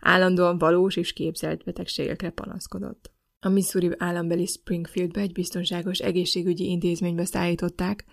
állandóan 0.01 0.59
valós 0.59 0.97
és 0.97 1.13
képzelt 1.13 1.65
betegségekre 1.65 2.31
panaszkodott. 2.31 3.13
A 3.41 3.49
Missouri 3.49 3.91
állambeli 3.99 4.47
Springfieldbe 4.47 5.21
egy 5.21 5.33
biztonságos 5.33 5.99
egészségügyi 5.99 6.71
intézménybe 6.71 7.25
szállították, 7.25 8.05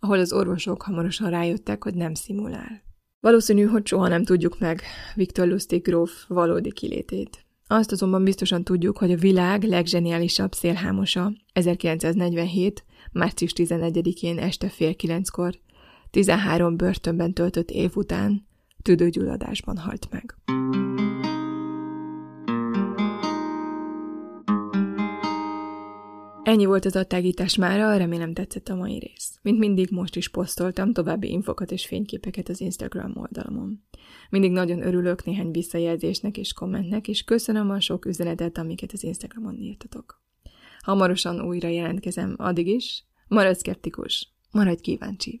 ahol 0.00 0.18
az 0.18 0.32
orvosok 0.32 0.82
hamarosan 0.82 1.30
rájöttek, 1.30 1.84
hogy 1.84 1.94
nem 1.94 2.14
szimulál. 2.14 2.82
Valószínű, 3.20 3.64
hogy 3.64 3.86
soha 3.86 4.08
nem 4.08 4.24
tudjuk 4.24 4.58
meg 4.58 4.82
Viktor 5.14 5.48
Lustig 5.48 5.82
gróf 5.82 6.24
valódi 6.28 6.72
kilétét. 6.72 7.44
Azt 7.66 7.92
azonban 7.92 8.24
biztosan 8.24 8.64
tudjuk, 8.64 8.98
hogy 8.98 9.12
a 9.12 9.16
világ 9.16 9.62
leggeniálisabb 9.62 10.52
szélhámosa 10.52 11.32
1947. 11.52 12.84
március 13.12 13.52
11-én 13.56 14.38
este 14.38 14.68
fél 14.68 14.94
kilenckor 14.94 15.60
13 16.12 16.76
börtönben 16.76 17.32
töltött 17.32 17.70
év 17.70 17.90
után 17.94 18.46
tüdőgyulladásban 18.82 19.76
halt 19.76 20.08
meg. 20.10 20.34
Ennyi 26.42 26.64
volt 26.64 26.84
az 26.84 26.96
adtágítás 26.96 27.56
mára, 27.56 27.96
remélem 27.96 28.32
tetszett 28.32 28.68
a 28.68 28.74
mai 28.74 28.98
rész. 28.98 29.38
Mint 29.42 29.58
mindig 29.58 29.90
most 29.90 30.16
is 30.16 30.28
posztoltam 30.28 30.92
további 30.92 31.30
infokat 31.30 31.70
és 31.70 31.86
fényképeket 31.86 32.48
az 32.48 32.60
Instagram 32.60 33.12
oldalamon. 33.16 33.82
Mindig 34.30 34.50
nagyon 34.50 34.86
örülök 34.86 35.24
néhány 35.24 35.50
visszajelzésnek 35.50 36.36
és 36.36 36.52
kommentnek, 36.52 37.08
és 37.08 37.22
köszönöm 37.22 37.70
a 37.70 37.80
sok 37.80 38.04
üzenetet, 38.04 38.58
amiket 38.58 38.92
az 38.92 39.02
Instagramon 39.02 39.56
írtatok. 39.56 40.22
Hamarosan 40.80 41.40
újra 41.40 41.68
jelentkezem, 41.68 42.34
addig 42.38 42.66
is, 42.66 43.04
maradj 43.28 43.58
szkeptikus, 43.58 44.28
maradj 44.50 44.80
kíváncsi! 44.80 45.40